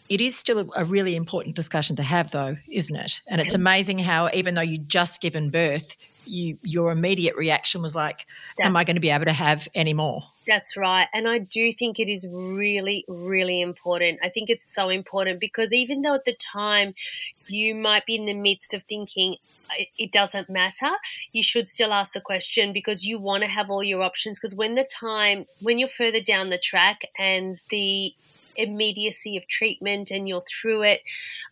it 0.10 0.22
is 0.22 0.36
still 0.36 0.70
a, 0.76 0.86
really 0.86 1.16
important 1.16 1.56
discussion 1.56 1.96
to 1.96 2.04
have, 2.04 2.30
though, 2.30 2.58
isn't 2.70 2.96
it? 2.96 3.22
And 3.28 3.42
it's 3.42 3.56
amazing 3.56 4.00
how, 4.00 4.30
even 4.34 4.54
though 4.54 4.62
you 4.62 4.78
just 4.78 5.22
given 5.22 5.50
birth, 5.50 5.96
you 6.26 6.58
your 6.64 6.92
immediate 6.92 7.36
reaction 7.36 7.82
was 7.82 7.96
like, 7.96 8.26
that's, 8.58 8.66
"Am 8.66 8.76
I 8.76 8.84
going 8.84 8.96
to 8.96 9.02
be 9.02 9.10
able 9.10 9.26
to 9.26 9.34
have 9.34 9.68
any 9.74 9.94
more?" 9.94 10.22
That's 10.46 10.76
right, 10.76 11.08
and 11.14 11.28
I 11.28 11.40
do 11.40 11.72
think 11.72 12.00
it 12.00 12.10
is 12.10 12.28
really, 12.30 13.06
really 13.08 13.62
important. 13.62 14.20
I 14.24 14.30
think 14.30 14.50
it's 14.50 14.66
so 14.66 14.90
important 14.90 15.40
because 15.40 15.72
even 15.74 16.02
though 16.02 16.16
at 16.16 16.26
the 16.26 16.34
time 16.34 16.96
you 17.48 17.76
might 17.76 18.06
be 18.06 18.16
in 18.16 18.26
the 18.26 18.34
midst 18.34 18.74
of 18.74 18.84
thinking 18.84 19.38
it 19.98 20.12
doesn't 20.12 20.50
matter, 20.50 20.92
you 21.32 21.44
should 21.44 21.70
still 21.70 21.94
ask 21.94 22.14
the 22.14 22.22
question 22.22 22.74
because 22.74 23.06
you 23.06 23.18
want 23.20 23.44
to 23.44 23.50
have 23.50 23.70
all 23.70 23.84
your 23.84 24.04
options. 24.04 24.40
Because 24.40 24.56
when 24.56 24.76
the 24.76 24.84
time, 24.84 25.46
when 25.62 25.80
you're 25.80 25.90
further 25.90 26.22
down 26.22 26.50
the 26.50 26.58
track 26.58 27.02
and 27.18 27.60
the 27.70 28.14
immediacy 28.56 29.38
of 29.38 29.48
treatment 29.48 30.12
and 30.12 30.28
you're 30.28 30.42
through 30.42 30.84
it, 30.84 31.02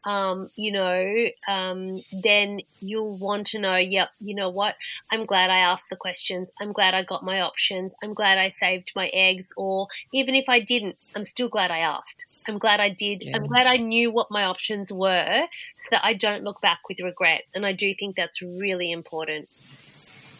um, 0.06 0.50
you 0.56 0.72
know, 0.72 1.28
um, 1.48 2.02
then 2.12 2.62
you'll 2.80 3.18
want 3.18 3.48
to 3.48 3.60
know, 3.60 3.76
yep, 3.76 4.10
you 4.20 4.36
know 4.36 4.50
what? 4.50 4.76
I'm 5.12 5.26
glad 5.26 5.50
I 5.50 5.60
asked 5.60 5.90
the 5.90 5.96
questions. 5.96 6.50
I'm 6.60 6.72
glad 6.72 6.94
I 6.94 7.04
got 7.04 7.24
my 7.24 7.42
options. 7.42 7.94
I'm 8.04 8.14
glad 8.14 8.38
I 8.38 8.48
saved 8.48 8.92
my 8.96 9.08
eggs. 9.08 9.54
Or 9.58 9.88
even 10.14 10.36
if 10.36 10.50
I 10.50 10.60
didn't, 10.60 10.98
I'm 11.16 11.24
still 11.24 11.50
glad 11.50 11.72
I 11.72 11.80
asked. 11.80 12.26
I'm 12.48 12.58
glad 12.58 12.80
I 12.80 12.90
did. 12.90 13.24
Yeah. 13.24 13.36
I'm 13.36 13.46
glad 13.46 13.68
I 13.68 13.78
knew 13.78 14.12
what 14.12 14.32
my 14.32 14.44
options 14.44 14.92
were 14.92 15.48
so 15.76 15.88
that 15.92 16.04
I 16.04 16.14
don't 16.14 16.44
look 16.44 16.60
back 16.62 16.80
with 16.90 17.00
regret. 17.00 17.44
And 17.54 17.66
I 17.66 17.74
do 17.74 17.94
think 17.94 18.16
that's 18.16 18.42
really 18.42 18.92
important. 18.92 19.48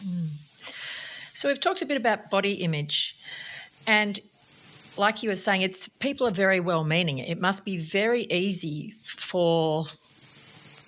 Mm. 0.04 0.38
So, 1.34 1.48
we've 1.48 1.60
talked 1.60 1.80
a 1.80 1.86
bit 1.86 1.96
about 1.96 2.30
body 2.30 2.54
image. 2.54 3.16
And 3.86 4.20
like 4.96 5.22
you 5.22 5.30
were 5.30 5.36
saying, 5.36 5.62
it's 5.62 5.88
people 5.88 6.26
are 6.26 6.32
very 6.32 6.60
well 6.60 6.84
meaning. 6.84 7.18
It 7.18 7.40
must 7.40 7.64
be 7.64 7.76
very 7.76 8.24
easy 8.24 8.94
for 9.04 9.86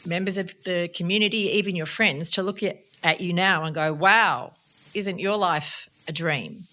members 0.06 0.36
of 0.36 0.54
the 0.64 0.88
community, 0.94 1.50
even 1.52 1.76
your 1.76 1.86
friends, 1.86 2.30
to 2.32 2.42
look 2.42 2.62
at, 2.62 2.80
at 3.02 3.20
you 3.20 3.32
now 3.32 3.64
and 3.64 3.74
go, 3.74 3.92
wow, 3.92 4.52
isn't 4.92 5.18
your 5.18 5.36
life 5.36 5.88
a 6.06 6.12
dream? 6.12 6.64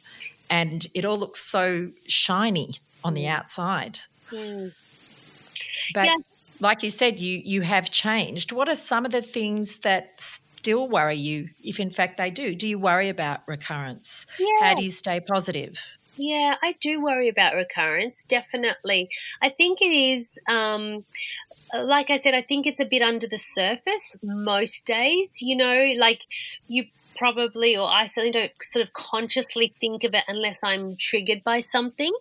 And 0.50 0.86
it 0.94 1.06
all 1.06 1.18
looks 1.18 1.40
so 1.40 1.92
shiny 2.08 2.76
on 3.04 3.14
the 3.14 3.24
mm. 3.24 3.30
outside. 3.30 4.00
Mm. 4.30 4.74
But 5.94 6.06
yeah. 6.08 6.16
like 6.60 6.84
you 6.84 6.90
said, 6.90 7.20
you 7.20 7.42
you 7.44 7.62
have 7.62 7.90
changed. 7.90 8.52
What 8.52 8.68
are 8.68 8.76
some 8.76 9.06
of 9.06 9.12
the 9.12 9.22
things 9.22 9.80
that 9.80 10.20
still 10.20 10.88
worry 10.88 11.16
you, 11.16 11.50
if 11.64 11.80
in 11.80 11.90
fact 11.90 12.18
they 12.18 12.30
do? 12.30 12.54
Do 12.54 12.68
you 12.68 12.78
worry 12.78 13.10
about 13.10 13.40
recurrence? 13.48 14.26
Yeah. 14.38 14.48
How 14.60 14.76
do 14.76 14.84
you 14.84 14.92
stay 14.92 15.20
positive? 15.22 15.98
Yeah, 16.18 16.56
I 16.62 16.76
do 16.82 17.02
worry 17.02 17.30
about 17.30 17.56
recurrence, 17.56 18.24
definitely. 18.26 19.10
I 19.42 19.50
think 19.50 19.82
it 19.82 19.86
is, 19.94 20.34
um, 20.48 21.06
like 21.74 22.10
I 22.10 22.18
said, 22.18 22.34
I 22.34 22.42
think 22.42 22.68
it's 22.68 22.80
a 22.82 22.86
bit 22.86 23.02
under 23.02 23.28
the 23.28 23.38
surface 23.38 24.18
most 24.24 24.86
days. 24.86 25.42
You 25.42 25.56
know, 25.58 25.94
like 25.98 26.22
you 26.68 26.86
probably, 27.16 27.76
or 27.78 27.90
I 27.90 28.06
certainly 28.06 28.32
don't 28.32 28.52
sort 28.62 28.86
of 28.86 28.94
consciously 28.94 29.74
think 29.80 30.04
of 30.04 30.14
it 30.14 30.24
unless 30.28 30.60
I'm 30.64 30.96
triggered 30.96 31.44
by 31.44 31.60
something. 31.60 32.12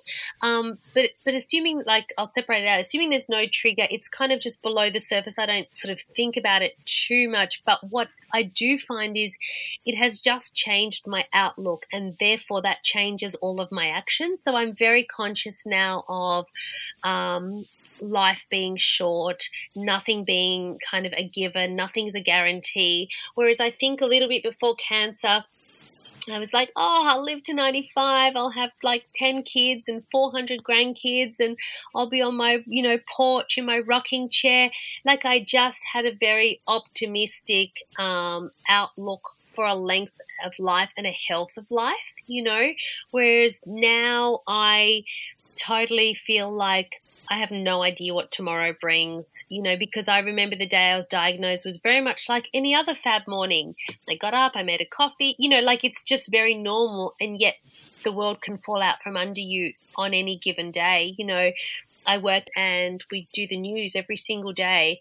Um, 0.42 0.78
but 0.94 1.10
but 1.24 1.34
assuming 1.34 1.82
like 1.86 2.12
I'll 2.18 2.30
separate 2.32 2.64
it 2.64 2.68
out. 2.68 2.80
Assuming 2.80 3.10
there's 3.10 3.28
no 3.28 3.46
trigger, 3.46 3.86
it's 3.90 4.08
kind 4.08 4.32
of 4.32 4.40
just 4.40 4.62
below 4.62 4.90
the 4.90 4.98
surface. 4.98 5.38
I 5.38 5.46
don't 5.46 5.76
sort 5.76 5.92
of 5.92 6.00
think 6.00 6.36
about 6.36 6.62
it 6.62 6.74
too 6.84 7.28
much. 7.28 7.62
But 7.64 7.80
what 7.88 8.08
I 8.32 8.42
do 8.42 8.78
find 8.78 9.16
is 9.16 9.36
it 9.84 9.96
has 9.96 10.20
just 10.20 10.54
changed 10.54 11.06
my 11.06 11.26
outlook, 11.32 11.86
and 11.92 12.16
therefore 12.20 12.62
that 12.62 12.82
changes 12.82 13.34
all 13.36 13.60
of 13.60 13.72
my 13.72 13.88
actions. 13.88 14.42
So 14.42 14.56
I'm 14.56 14.74
very 14.74 15.04
conscious 15.04 15.64
now 15.66 16.04
of 16.08 16.46
um, 17.02 17.64
life 18.02 18.46
being 18.50 18.76
short, 18.76 19.48
nothing 19.74 20.24
being 20.24 20.78
kind 20.90 21.06
of 21.06 21.12
a 21.16 21.28
given, 21.28 21.76
nothing's 21.76 22.14
a 22.14 22.20
guarantee. 22.20 23.08
Whereas 23.34 23.60
I 23.60 23.70
think 23.70 24.00
a 24.00 24.06
little 24.06 24.28
bit 24.28 24.42
before 24.42 24.74
cancer, 24.90 25.44
I 26.30 26.38
was 26.38 26.52
like, 26.52 26.70
oh, 26.76 27.04
I'll 27.08 27.24
live 27.24 27.42
to 27.44 27.54
95. 27.54 28.36
I'll 28.36 28.50
have 28.50 28.70
like 28.82 29.06
10 29.14 29.42
kids 29.42 29.88
and 29.88 30.02
400 30.10 30.62
grandkids, 30.62 31.36
and 31.38 31.56
I'll 31.94 32.08
be 32.08 32.22
on 32.22 32.36
my, 32.36 32.62
you 32.66 32.82
know, 32.82 32.98
porch 33.08 33.56
in 33.58 33.64
my 33.64 33.78
rocking 33.78 34.28
chair. 34.28 34.70
Like, 35.04 35.24
I 35.24 35.42
just 35.42 35.78
had 35.92 36.06
a 36.06 36.12
very 36.12 36.60
optimistic 36.66 37.70
um, 37.98 38.50
outlook 38.68 39.22
for 39.54 39.64
a 39.64 39.74
length 39.74 40.20
of 40.44 40.52
life 40.58 40.90
and 40.96 41.06
a 41.06 41.16
health 41.28 41.56
of 41.56 41.66
life, 41.70 42.14
you 42.26 42.42
know. 42.42 42.70
Whereas 43.10 43.58
now 43.66 44.40
I 44.46 45.04
totally 45.56 46.14
feel 46.14 46.54
like 46.54 47.02
I 47.30 47.38
have 47.38 47.52
no 47.52 47.84
idea 47.84 48.12
what 48.12 48.32
tomorrow 48.32 48.74
brings, 48.78 49.44
you 49.48 49.62
know, 49.62 49.76
because 49.76 50.08
I 50.08 50.18
remember 50.18 50.56
the 50.56 50.66
day 50.66 50.90
I 50.90 50.96
was 50.96 51.06
diagnosed 51.06 51.64
was 51.64 51.76
very 51.76 52.00
much 52.00 52.28
like 52.28 52.48
any 52.52 52.74
other 52.74 52.94
fab 52.94 53.22
morning. 53.28 53.76
I 54.08 54.16
got 54.16 54.34
up, 54.34 54.52
I 54.56 54.64
made 54.64 54.80
a 54.80 54.84
coffee, 54.84 55.36
you 55.38 55.48
know, 55.48 55.60
like 55.60 55.84
it's 55.84 56.02
just 56.02 56.30
very 56.30 56.54
normal. 56.54 57.14
And 57.20 57.40
yet 57.40 57.54
the 58.02 58.10
world 58.10 58.40
can 58.40 58.58
fall 58.58 58.82
out 58.82 59.00
from 59.00 59.16
under 59.16 59.40
you 59.40 59.74
on 59.94 60.12
any 60.12 60.38
given 60.38 60.72
day. 60.72 61.14
You 61.16 61.24
know, 61.24 61.52
I 62.04 62.18
work 62.18 62.48
and 62.56 63.04
we 63.12 63.28
do 63.32 63.46
the 63.46 63.58
news 63.58 63.94
every 63.94 64.16
single 64.16 64.52
day. 64.52 64.98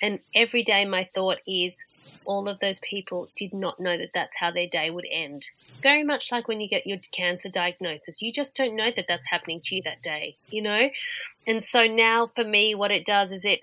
And 0.00 0.20
every 0.34 0.62
day 0.62 0.86
my 0.86 1.08
thought 1.14 1.38
is, 1.46 1.84
all 2.24 2.48
of 2.48 2.60
those 2.60 2.80
people 2.80 3.28
did 3.34 3.54
not 3.54 3.80
know 3.80 3.96
that 3.96 4.10
that's 4.14 4.36
how 4.36 4.50
their 4.50 4.66
day 4.66 4.90
would 4.90 5.06
end. 5.10 5.46
Very 5.80 6.04
much 6.04 6.30
like 6.30 6.48
when 6.48 6.60
you 6.60 6.68
get 6.68 6.86
your 6.86 6.98
cancer 7.12 7.48
diagnosis, 7.48 8.22
you 8.22 8.32
just 8.32 8.54
don't 8.54 8.76
know 8.76 8.90
that 8.94 9.06
that's 9.08 9.26
happening 9.28 9.60
to 9.64 9.76
you 9.76 9.82
that 9.82 10.02
day, 10.02 10.36
you 10.50 10.62
know? 10.62 10.90
And 11.46 11.62
so 11.62 11.86
now 11.86 12.26
for 12.26 12.44
me, 12.44 12.74
what 12.74 12.90
it 12.90 13.04
does 13.04 13.32
is 13.32 13.44
it 13.44 13.60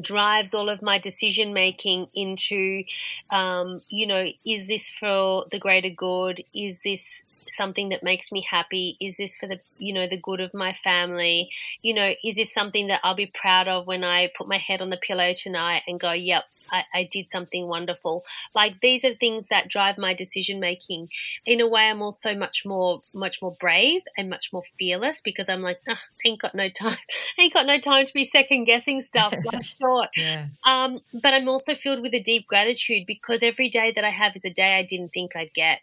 drives 0.00 0.54
all 0.54 0.68
of 0.68 0.82
my 0.82 0.98
decision 0.98 1.52
making 1.52 2.08
into, 2.14 2.84
um, 3.30 3.80
you 3.88 4.06
know, 4.06 4.28
is 4.46 4.66
this 4.66 4.90
for 4.90 5.46
the 5.50 5.58
greater 5.58 5.90
good? 5.90 6.42
Is 6.54 6.80
this 6.80 7.24
something 7.46 7.90
that 7.90 8.02
makes 8.02 8.32
me 8.32 8.40
happy? 8.48 8.96
Is 9.00 9.16
this 9.16 9.36
for 9.36 9.46
the 9.46 9.60
you 9.78 9.92
know 9.92 10.06
the 10.06 10.16
good 10.16 10.40
of 10.40 10.52
my 10.54 10.72
family? 10.72 11.50
You 11.82 11.94
know, 11.94 12.14
is 12.24 12.36
this 12.36 12.52
something 12.52 12.88
that 12.88 13.00
I'll 13.04 13.14
be 13.14 13.26
proud 13.32 13.68
of 13.68 13.86
when 13.86 14.04
I 14.04 14.30
put 14.36 14.48
my 14.48 14.58
head 14.58 14.80
on 14.80 14.90
the 14.90 14.96
pillow 14.96 15.32
tonight 15.34 15.82
and 15.86 16.00
go, 16.00 16.12
"Yep, 16.12 16.44
I, 16.70 16.84
I 16.94 17.08
did 17.10 17.30
something 17.30 17.66
wonderful. 17.66 18.24
Like 18.54 18.80
these 18.80 19.04
are 19.04 19.14
things 19.14 19.48
that 19.48 19.68
drive 19.68 19.98
my 19.98 20.14
decision 20.14 20.60
making. 20.60 21.08
In 21.46 21.60
a 21.60 21.68
way, 21.68 21.88
I'm 21.88 22.02
also 22.02 22.34
much 22.34 22.64
more, 22.64 23.02
much 23.12 23.40
more 23.42 23.54
brave 23.60 24.02
and 24.16 24.30
much 24.30 24.52
more 24.52 24.62
fearless 24.78 25.20
because 25.20 25.48
I'm 25.48 25.62
like, 25.62 25.80
oh, 25.88 25.94
ain't 26.24 26.40
got 26.40 26.54
no 26.54 26.68
time, 26.68 26.96
ain't 27.38 27.54
got 27.54 27.66
no 27.66 27.78
time 27.78 28.06
to 28.06 28.12
be 28.12 28.24
second 28.24 28.64
guessing 28.64 29.00
stuff. 29.00 29.34
Life 29.52 29.76
short. 29.80 30.08
Yeah. 30.16 30.46
Um, 30.64 31.00
but 31.22 31.34
I'm 31.34 31.48
also 31.48 31.74
filled 31.74 32.02
with 32.02 32.14
a 32.14 32.22
deep 32.22 32.46
gratitude 32.46 33.06
because 33.06 33.42
every 33.42 33.68
day 33.68 33.92
that 33.94 34.04
I 34.04 34.10
have 34.10 34.36
is 34.36 34.44
a 34.44 34.50
day 34.50 34.76
I 34.76 34.82
didn't 34.82 35.10
think 35.10 35.36
I'd 35.36 35.52
get 35.54 35.80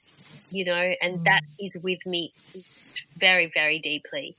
you 0.52 0.66
know, 0.66 0.94
and 1.02 1.20
mm. 1.20 1.24
that 1.24 1.44
is 1.60 1.78
with 1.82 2.06
me 2.06 2.34
very, 3.22 3.50
very 3.54 3.80
deeply. 3.80 4.36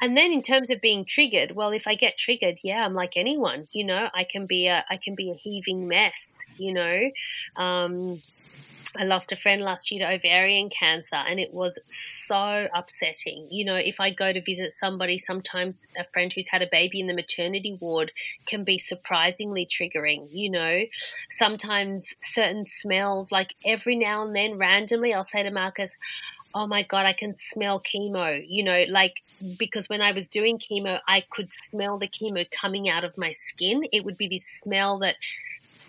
And 0.00 0.16
then 0.16 0.30
in 0.30 0.42
terms 0.42 0.70
of 0.70 0.80
being 0.80 1.04
triggered, 1.04 1.52
well, 1.56 1.70
if 1.70 1.88
I 1.88 1.96
get 1.96 2.18
triggered, 2.18 2.58
yeah, 2.62 2.84
I'm 2.84 2.94
like 2.94 3.16
anyone, 3.16 3.66
you 3.72 3.84
know, 3.84 4.08
I 4.14 4.24
can 4.24 4.46
be 4.46 4.68
a, 4.68 4.84
I 4.88 4.98
can 4.98 5.16
be 5.16 5.30
a 5.30 5.34
heaving 5.34 5.88
mess, 5.88 6.38
you 6.58 6.72
know. 6.72 7.10
Um, 7.56 8.20
I 8.98 9.04
lost 9.04 9.32
a 9.32 9.36
friend 9.36 9.62
last 9.62 9.90
year 9.90 10.06
to 10.06 10.14
ovarian 10.14 10.70
cancer, 10.70 11.16
and 11.16 11.38
it 11.38 11.52
was 11.52 11.78
so 11.88 12.68
upsetting. 12.74 13.48
You 13.50 13.64
know, 13.64 13.76
if 13.76 14.00
I 14.00 14.12
go 14.12 14.32
to 14.32 14.40
visit 14.40 14.72
somebody, 14.72 15.18
sometimes 15.18 15.86
a 15.98 16.04
friend 16.04 16.32
who's 16.32 16.48
had 16.48 16.62
a 16.62 16.68
baby 16.70 17.00
in 17.00 17.06
the 17.06 17.14
maternity 17.14 17.76
ward 17.80 18.12
can 18.46 18.64
be 18.64 18.78
surprisingly 18.78 19.66
triggering. 19.66 20.28
You 20.30 20.50
know, 20.50 20.82
sometimes 21.30 22.14
certain 22.22 22.64
smells, 22.66 23.30
like 23.30 23.54
every 23.64 23.96
now 23.96 24.24
and 24.24 24.34
then, 24.34 24.56
randomly, 24.58 25.12
I'll 25.12 25.24
say 25.24 25.42
to 25.42 25.50
Marcus, 25.50 25.94
Oh 26.58 26.66
my 26.66 26.82
God, 26.82 27.04
I 27.04 27.12
can 27.12 27.34
smell 27.34 27.80
chemo. 27.80 28.42
You 28.48 28.64
know, 28.64 28.86
like 28.88 29.22
because 29.58 29.90
when 29.90 30.00
I 30.00 30.12
was 30.12 30.26
doing 30.26 30.58
chemo, 30.58 31.00
I 31.06 31.22
could 31.28 31.50
smell 31.52 31.98
the 31.98 32.08
chemo 32.08 32.50
coming 32.50 32.88
out 32.88 33.04
of 33.04 33.18
my 33.18 33.32
skin. 33.32 33.82
It 33.92 34.06
would 34.06 34.16
be 34.16 34.26
this 34.26 34.46
smell 34.62 34.98
that 35.00 35.16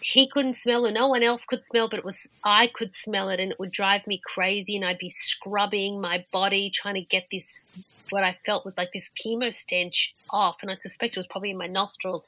he 0.01 0.27
couldn't 0.27 0.55
smell 0.55 0.85
it, 0.85 0.91
no 0.91 1.07
one 1.07 1.23
else 1.23 1.45
could 1.45 1.65
smell, 1.65 1.87
but 1.87 1.99
it 1.99 2.05
was 2.05 2.27
I 2.43 2.67
could 2.67 2.93
smell 2.93 3.29
it 3.29 3.39
and 3.39 3.53
it 3.53 3.59
would 3.59 3.71
drive 3.71 4.05
me 4.05 4.19
crazy 4.25 4.75
and 4.75 4.83
I'd 4.83 4.97
be 4.97 5.07
scrubbing 5.07 6.01
my 6.01 6.25
body 6.33 6.69
trying 6.69 6.95
to 6.95 7.01
get 7.01 7.27
this 7.31 7.61
what 8.09 8.25
I 8.25 8.37
felt 8.45 8.65
was 8.65 8.77
like 8.77 8.91
this 8.91 9.09
chemo 9.09 9.53
stench 9.53 10.13
off 10.31 10.57
and 10.61 10.69
I 10.69 10.73
suspect 10.73 11.15
it 11.15 11.19
was 11.19 11.27
probably 11.27 11.51
in 11.51 11.57
my 11.57 11.67
nostrils. 11.67 12.27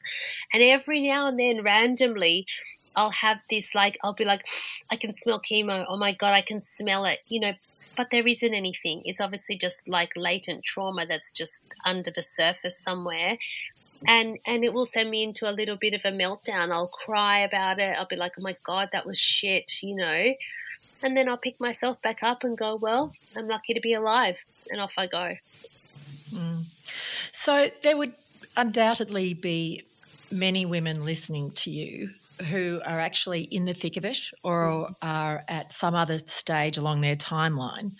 And 0.54 0.63
every 0.63 1.02
now 1.02 1.28
and 1.28 1.38
then 1.38 1.62
randomly 1.62 2.45
I'll 2.95 3.12
have 3.12 3.39
this 3.49 3.75
like 3.75 3.97
I'll 4.02 4.13
be 4.13 4.25
like, 4.25 4.45
I 4.89 4.95
can 4.95 5.13
smell 5.13 5.41
chemo. 5.41 5.86
Oh 5.89 5.97
my 5.97 6.13
god, 6.13 6.32
I 6.32 6.41
can 6.41 6.62
smell 6.62 7.04
it. 7.04 7.19
You 7.28 7.41
know, 7.41 7.54
but 7.99 8.12
there 8.12 8.25
isn't 8.25 8.53
anything. 8.53 9.01
It's 9.03 9.19
obviously 9.19 9.57
just 9.57 9.85
like 9.89 10.13
latent 10.15 10.63
trauma 10.63 11.05
that's 11.05 11.33
just 11.33 11.65
under 11.83 12.09
the 12.09 12.23
surface 12.23 12.79
somewhere 12.79 13.38
and 14.07 14.38
and 14.45 14.63
it 14.63 14.73
will 14.73 14.85
send 14.85 15.09
me 15.09 15.21
into 15.21 15.49
a 15.49 15.51
little 15.51 15.75
bit 15.75 15.93
of 15.93 16.05
a 16.05 16.12
meltdown. 16.15 16.71
I'll 16.71 16.88
cry 16.88 17.39
about 17.39 17.77
it. 17.77 17.97
I'll 17.97 18.07
be 18.07 18.15
like, 18.15 18.31
"Oh 18.39 18.41
my 18.41 18.55
god, 18.63 18.88
that 18.93 19.05
was 19.05 19.19
shit," 19.19 19.83
you 19.83 19.97
know. 19.97 20.33
And 21.03 21.17
then 21.17 21.27
I'll 21.27 21.35
pick 21.35 21.59
myself 21.59 22.01
back 22.01 22.23
up 22.23 22.45
and 22.45 22.57
go, 22.57 22.77
"Well, 22.77 23.13
I'm 23.35 23.49
lucky 23.49 23.73
to 23.73 23.81
be 23.81 23.93
alive," 23.93 24.38
and 24.69 24.79
off 24.79 24.93
I 24.97 25.07
go. 25.07 25.35
Mm. 26.31 26.63
So 27.33 27.69
there 27.83 27.97
would 27.97 28.13
undoubtedly 28.55 29.33
be 29.33 29.83
many 30.31 30.65
women 30.65 31.03
listening 31.03 31.51
to 31.51 31.69
you 31.69 32.12
who 32.49 32.82
are 32.86 32.99
actually 32.99 33.41
in 33.41 33.65
the 33.65 33.73
thick 33.73 33.97
of 33.97 34.06
it 34.06 34.17
or 34.43 34.89
are 35.02 35.43
at 35.47 35.71
some 35.71 35.95
other 35.95 36.17
stage 36.17 36.78
along 36.78 37.02
their 37.02 37.15
timeline. 37.15 37.91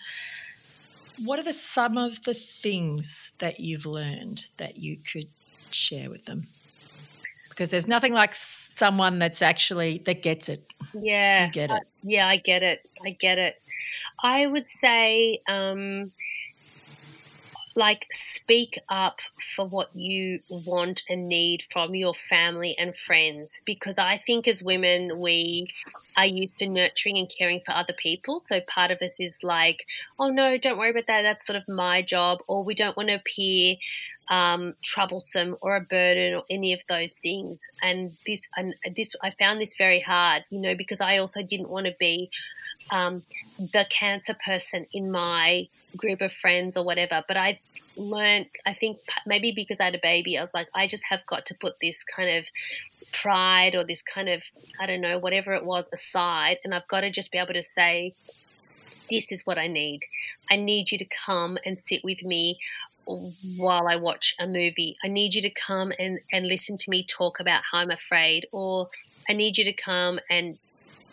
What 1.24 1.38
are 1.38 1.42
the, 1.42 1.52
some 1.52 1.98
of 1.98 2.22
the 2.22 2.34
things 2.34 3.32
that 3.38 3.60
you've 3.60 3.86
learned 3.86 4.46
that 4.56 4.78
you 4.78 4.96
could 4.96 5.28
share 5.70 6.08
with 6.08 6.24
them? 6.24 6.44
Because 7.50 7.70
there's 7.70 7.88
nothing 7.88 8.14
like 8.14 8.34
someone 8.34 9.18
that's 9.18 9.42
actually 9.42 9.98
that 10.06 10.22
gets 10.22 10.48
it. 10.48 10.64
Yeah, 10.94 11.46
you 11.46 11.52
get 11.52 11.70
it. 11.70 11.74
Uh, 11.74 11.80
yeah, 12.02 12.26
I 12.26 12.38
get 12.38 12.62
it. 12.62 12.80
I 13.04 13.10
get 13.10 13.36
it. 13.38 13.56
I 14.22 14.46
would 14.46 14.66
say, 14.66 15.40
um, 15.46 16.12
like, 17.76 18.06
speak 18.12 18.78
up 18.88 19.20
for 19.56 19.66
what 19.66 19.94
you 19.94 20.40
want 20.48 21.02
and 21.08 21.28
need 21.28 21.64
from 21.72 21.94
your 21.94 22.14
family 22.14 22.76
and 22.78 22.96
friends. 22.96 23.62
Because 23.64 23.98
I 23.98 24.16
think 24.16 24.48
as 24.48 24.62
women, 24.62 25.18
we 25.18 25.68
are 26.16 26.26
used 26.26 26.58
to 26.58 26.66
nurturing 26.66 27.18
and 27.18 27.30
caring 27.38 27.60
for 27.60 27.72
other 27.72 27.92
people. 27.92 28.40
So 28.40 28.60
part 28.60 28.90
of 28.90 29.00
us 29.02 29.20
is 29.20 29.42
like, 29.42 29.86
oh 30.18 30.30
no, 30.30 30.58
don't 30.58 30.78
worry 30.78 30.90
about 30.90 31.06
that. 31.06 31.22
That's 31.22 31.46
sort 31.46 31.56
of 31.56 31.68
my 31.68 32.02
job. 32.02 32.40
Or 32.48 32.64
we 32.64 32.74
don't 32.74 32.96
want 32.96 33.08
to 33.10 33.16
appear 33.16 33.76
um, 34.30 34.74
troublesome 34.82 35.56
or 35.60 35.76
a 35.76 35.80
burden 35.80 36.34
or 36.34 36.44
any 36.48 36.72
of 36.72 36.80
those 36.88 37.14
things. 37.14 37.68
And 37.82 38.12
this, 38.26 38.48
and 38.56 38.74
this, 38.96 39.14
I 39.22 39.32
found 39.32 39.60
this 39.60 39.76
very 39.76 40.00
hard, 40.00 40.44
you 40.50 40.60
know, 40.60 40.76
because 40.76 41.00
I 41.00 41.18
also 41.18 41.42
didn't 41.42 41.68
want 41.68 41.86
to 41.86 41.94
be 41.98 42.30
um, 42.92 43.22
the 43.58 43.84
cancer 43.90 44.34
person 44.46 44.86
in 44.94 45.10
my 45.10 45.68
group 45.96 46.20
of 46.20 46.32
friends 46.32 46.76
or 46.76 46.84
whatever. 46.84 47.24
But 47.26 47.36
I 47.36 47.60
learned, 47.96 48.46
I 48.64 48.72
think 48.72 48.98
maybe 49.26 49.52
because 49.52 49.80
I 49.80 49.84
had 49.84 49.96
a 49.96 50.00
baby, 50.00 50.38
I 50.38 50.42
was 50.42 50.54
like, 50.54 50.68
I 50.74 50.86
just 50.86 51.04
have 51.10 51.26
got 51.26 51.46
to 51.46 51.54
put 51.54 51.80
this 51.80 52.04
kind 52.04 52.38
of 52.38 52.46
pride 53.12 53.74
or 53.74 53.82
this 53.82 54.02
kind 54.02 54.28
of, 54.28 54.44
I 54.80 54.86
don't 54.86 55.00
know, 55.00 55.18
whatever 55.18 55.54
it 55.54 55.64
was 55.64 55.88
aside. 55.92 56.58
And 56.62 56.72
I've 56.72 56.86
got 56.86 57.00
to 57.00 57.10
just 57.10 57.32
be 57.32 57.38
able 57.38 57.54
to 57.54 57.62
say, 57.62 58.14
this 59.10 59.32
is 59.32 59.44
what 59.44 59.58
I 59.58 59.66
need. 59.66 60.02
I 60.48 60.54
need 60.54 60.92
you 60.92 60.98
to 60.98 61.04
come 61.04 61.58
and 61.66 61.76
sit 61.76 62.04
with 62.04 62.22
me 62.22 62.60
while 63.04 63.86
I 63.88 63.96
watch 63.96 64.34
a 64.38 64.46
movie. 64.46 64.96
I 65.02 65.08
need 65.08 65.34
you 65.34 65.42
to 65.42 65.50
come 65.50 65.92
and, 65.98 66.20
and 66.32 66.46
listen 66.46 66.76
to 66.76 66.90
me 66.90 67.04
talk 67.04 67.40
about 67.40 67.62
how 67.70 67.78
I'm 67.78 67.90
afraid, 67.90 68.46
or 68.52 68.86
I 69.28 69.32
need 69.32 69.58
you 69.58 69.64
to 69.64 69.72
come 69.72 70.20
and 70.28 70.58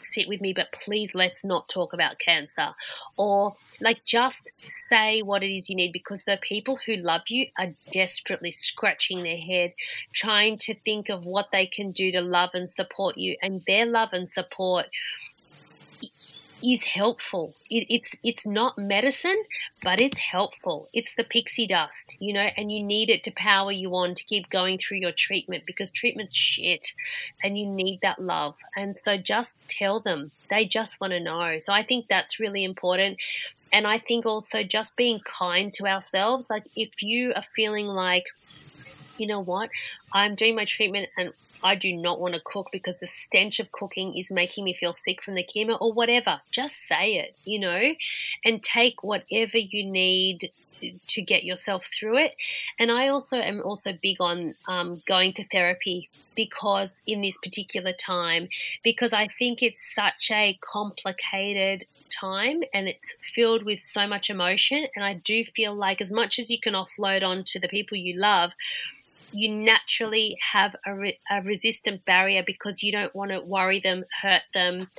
sit 0.01 0.27
with 0.27 0.41
me, 0.41 0.53
but 0.53 0.71
please 0.71 1.13
let's 1.15 1.43
not 1.43 1.69
talk 1.69 1.93
about 1.93 2.19
cancer. 2.19 2.69
Or 3.17 3.55
like 3.81 4.05
just 4.05 4.51
say 4.89 5.21
what 5.21 5.43
it 5.43 5.53
is 5.53 5.69
you 5.69 5.75
need 5.75 5.91
because 5.91 6.23
the 6.23 6.39
people 6.41 6.77
who 6.85 6.95
love 6.95 7.23
you 7.29 7.47
are 7.57 7.73
desperately 7.91 8.51
scratching 8.51 9.23
their 9.23 9.37
head, 9.37 9.73
trying 10.13 10.57
to 10.59 10.75
think 10.75 11.09
of 11.09 11.25
what 11.25 11.51
they 11.51 11.65
can 11.65 11.91
do 11.91 12.11
to 12.11 12.21
love 12.21 12.51
and 12.53 12.69
support 12.69 13.17
you. 13.17 13.37
And 13.41 13.61
their 13.67 13.85
love 13.85 14.13
and 14.13 14.29
support 14.29 14.87
is 16.63 16.83
helpful. 16.83 17.53
It, 17.69 17.85
it's 17.89 18.15
it's 18.23 18.45
not 18.45 18.77
medicine, 18.77 19.41
but 19.83 20.01
it's 20.01 20.17
helpful. 20.17 20.87
It's 20.93 21.13
the 21.15 21.23
pixie 21.23 21.67
dust, 21.67 22.17
you 22.19 22.33
know, 22.33 22.47
and 22.57 22.71
you 22.71 22.83
need 22.83 23.09
it 23.09 23.23
to 23.23 23.31
power 23.31 23.71
you 23.71 23.95
on 23.95 24.15
to 24.15 24.23
keep 24.23 24.49
going 24.49 24.77
through 24.77 24.97
your 24.97 25.11
treatment 25.11 25.65
because 25.65 25.91
treatment's 25.91 26.35
shit, 26.35 26.93
and 27.43 27.57
you 27.57 27.65
need 27.65 28.01
that 28.01 28.19
love. 28.19 28.55
And 28.75 28.95
so 28.95 29.17
just 29.17 29.55
tell 29.67 29.99
them. 29.99 30.31
They 30.49 30.65
just 30.65 30.99
want 30.99 31.13
to 31.13 31.19
know. 31.19 31.57
So 31.57 31.73
I 31.73 31.83
think 31.83 32.07
that's 32.07 32.39
really 32.39 32.63
important. 32.63 33.19
And 33.71 33.85
I 33.85 33.97
think 33.97 34.25
also 34.25 34.63
just 34.63 34.95
being 34.95 35.19
kind 35.19 35.73
to 35.73 35.87
ourselves. 35.87 36.49
Like 36.49 36.63
if 36.75 37.03
you 37.03 37.33
are 37.35 37.43
feeling 37.55 37.87
like 37.87 38.25
you 39.19 39.27
know 39.27 39.39
what? 39.39 39.69
I'm 40.13 40.35
doing 40.35 40.55
my 40.55 40.65
treatment 40.65 41.09
and 41.17 41.33
I 41.63 41.75
do 41.75 41.91
not 41.93 42.19
want 42.19 42.35
to 42.35 42.41
cook 42.43 42.69
because 42.71 42.99
the 42.99 43.07
stench 43.07 43.59
of 43.59 43.71
cooking 43.71 44.15
is 44.15 44.29
making 44.29 44.63
me 44.63 44.73
feel 44.73 44.93
sick 44.93 45.23
from 45.23 45.35
the 45.35 45.43
chemo 45.43 45.77
or 45.81 45.91
whatever. 45.91 46.41
Just 46.51 46.87
say 46.87 47.15
it, 47.15 47.35
you 47.45 47.59
know, 47.59 47.93
and 48.45 48.61
take 48.61 49.03
whatever 49.03 49.57
you 49.57 49.83
need 49.83 50.51
to 51.07 51.21
get 51.21 51.43
yourself 51.43 51.87
through 51.87 52.17
it. 52.17 52.35
And 52.77 52.91
I 52.91 53.07
also 53.07 53.37
am 53.37 53.61
also 53.63 53.93
big 53.93 54.17
on 54.19 54.55
um, 54.67 55.01
going 55.07 55.33
to 55.33 55.47
therapy 55.47 56.09
because 56.35 56.91
in 57.05 57.21
this 57.21 57.37
particular 57.37 57.93
time, 57.93 58.49
because 58.83 59.13
I 59.13 59.27
think 59.27 59.63
it's 59.63 59.93
such 59.95 60.29
a 60.31 60.57
complicated 60.61 61.85
time 62.09 62.63
and 62.73 62.87
it's 62.87 63.15
filled 63.33 63.63
with 63.63 63.81
so 63.81 64.07
much 64.07 64.29
emotion. 64.29 64.85
And 64.95 65.03
I 65.03 65.13
do 65.13 65.43
feel 65.43 65.73
like 65.73 66.01
as 66.01 66.11
much 66.11 66.39
as 66.39 66.49
you 66.49 66.59
can 66.59 66.73
offload 66.73 67.23
on 67.23 67.43
to 67.45 67.59
the 67.59 67.67
people 67.67 67.97
you 67.97 68.19
love, 68.19 68.53
you 69.31 69.53
naturally 69.53 70.37
have 70.41 70.75
a, 70.85 70.95
re- 70.95 71.19
a, 71.29 71.41
resistant 71.41 72.03
barrier 72.05 72.43
because 72.45 72.81
you 72.81 72.91
don't 72.91 73.13
want 73.15 73.31
to 73.31 73.41
worry 73.41 73.79
them, 73.79 74.03
hurt 74.21 74.43
them. 74.53 74.89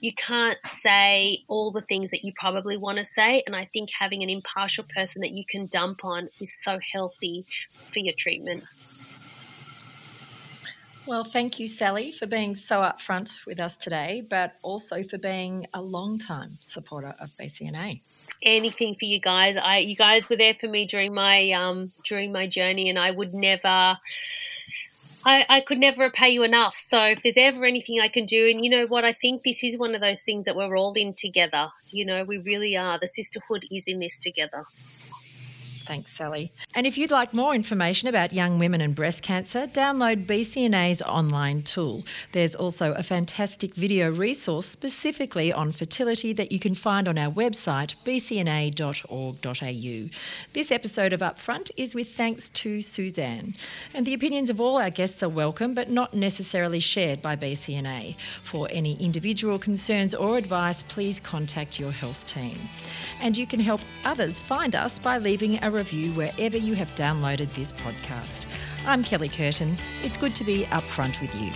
You 0.00 0.12
can't 0.14 0.58
say 0.64 1.38
all 1.48 1.70
the 1.70 1.80
things 1.80 2.10
that 2.10 2.24
you 2.24 2.32
probably 2.38 2.76
want 2.76 2.98
to 2.98 3.04
say. 3.04 3.42
And 3.46 3.54
I 3.54 3.66
think 3.72 3.90
having 3.98 4.22
an 4.22 4.30
impartial 4.30 4.84
person 4.94 5.22
that 5.22 5.30
you 5.30 5.44
can 5.48 5.66
dump 5.66 6.04
on 6.04 6.28
is 6.40 6.62
so 6.62 6.78
healthy 6.92 7.44
for 7.70 8.00
your 8.00 8.14
treatment. 8.18 8.64
Well, 11.06 11.22
thank 11.22 11.60
you, 11.60 11.68
Sally, 11.68 12.10
for 12.10 12.26
being 12.26 12.56
so 12.56 12.80
upfront 12.80 13.46
with 13.46 13.60
us 13.60 13.76
today, 13.76 14.24
but 14.28 14.56
also 14.62 15.04
for 15.04 15.18
being 15.18 15.66
a 15.72 15.80
long 15.80 16.18
time 16.18 16.58
supporter 16.62 17.14
of 17.20 17.30
BCNA 17.36 18.00
anything 18.42 18.94
for 18.94 19.04
you 19.04 19.20
guys. 19.20 19.56
I 19.56 19.78
you 19.78 19.96
guys 19.96 20.28
were 20.28 20.36
there 20.36 20.54
for 20.54 20.68
me 20.68 20.86
during 20.86 21.14
my 21.14 21.50
um 21.52 21.92
during 22.04 22.32
my 22.32 22.46
journey, 22.46 22.88
and 22.88 22.98
I 22.98 23.10
would 23.10 23.34
never. 23.34 23.98
I, 25.28 25.44
I 25.48 25.60
could 25.60 25.80
never 25.80 26.04
repay 26.04 26.30
you 26.30 26.44
enough. 26.44 26.76
So 26.76 27.02
if 27.02 27.20
there's 27.20 27.36
ever 27.36 27.64
anything 27.64 28.00
I 28.00 28.06
can 28.06 28.26
do, 28.26 28.48
and 28.48 28.64
you 28.64 28.70
know 28.70 28.86
what, 28.86 29.04
I 29.04 29.10
think 29.10 29.42
this 29.42 29.64
is 29.64 29.76
one 29.76 29.96
of 29.96 30.00
those 30.00 30.22
things 30.22 30.44
that 30.44 30.54
we're 30.54 30.78
all 30.78 30.92
in 30.92 31.14
together. 31.14 31.70
You 31.90 32.04
know, 32.04 32.22
we 32.22 32.38
really 32.38 32.76
are. 32.76 32.96
The 32.96 33.08
sisterhood 33.08 33.66
is 33.68 33.88
in 33.88 33.98
this 33.98 34.20
together. 34.20 34.66
Thanks, 35.86 36.10
Sally. 36.10 36.50
And 36.74 36.84
if 36.84 36.98
you'd 36.98 37.12
like 37.12 37.32
more 37.32 37.54
information 37.54 38.08
about 38.08 38.32
young 38.32 38.58
women 38.58 38.80
and 38.80 38.92
breast 38.92 39.22
cancer, 39.22 39.68
download 39.68 40.26
BCNA's 40.26 41.00
online 41.02 41.62
tool. 41.62 42.04
There's 42.32 42.56
also 42.56 42.92
a 42.94 43.04
fantastic 43.04 43.74
video 43.74 44.10
resource 44.10 44.66
specifically 44.66 45.52
on 45.52 45.70
fertility 45.70 46.32
that 46.32 46.50
you 46.50 46.58
can 46.58 46.74
find 46.74 47.06
on 47.06 47.16
our 47.16 47.30
website, 47.30 47.94
bcna.org.au. 48.04 49.36
This 50.52 50.72
episode 50.72 51.12
of 51.12 51.20
Upfront 51.20 51.70
is 51.76 51.94
with 51.94 52.08
thanks 52.08 52.48
to 52.48 52.80
Suzanne. 52.80 53.54
And 53.94 54.04
the 54.04 54.14
opinions 54.14 54.50
of 54.50 54.60
all 54.60 54.78
our 54.78 54.90
guests 54.90 55.22
are 55.22 55.28
welcome, 55.28 55.72
but 55.72 55.88
not 55.88 56.14
necessarily 56.14 56.80
shared 56.80 57.22
by 57.22 57.36
BCNA. 57.36 58.16
For 58.42 58.66
any 58.72 58.96
individual 58.96 59.60
concerns 59.60 60.16
or 60.16 60.36
advice, 60.36 60.82
please 60.82 61.20
contact 61.20 61.78
your 61.78 61.92
health 61.92 62.26
team. 62.26 62.58
And 63.20 63.38
you 63.38 63.46
can 63.46 63.60
help 63.60 63.80
others 64.04 64.40
find 64.40 64.74
us 64.74 64.98
by 64.98 65.18
leaving 65.18 65.62
a 65.62 65.70
review 65.76 66.10
wherever 66.12 66.56
you 66.56 66.74
have 66.74 66.90
downloaded 66.94 67.50
this 67.50 67.72
podcast. 67.72 68.46
I'm 68.86 69.04
Kelly 69.04 69.28
Curtin. 69.28 69.76
It's 70.02 70.16
good 70.16 70.34
to 70.36 70.44
be 70.44 70.64
upfront 70.64 71.20
with 71.20 71.34
you. 71.40 71.50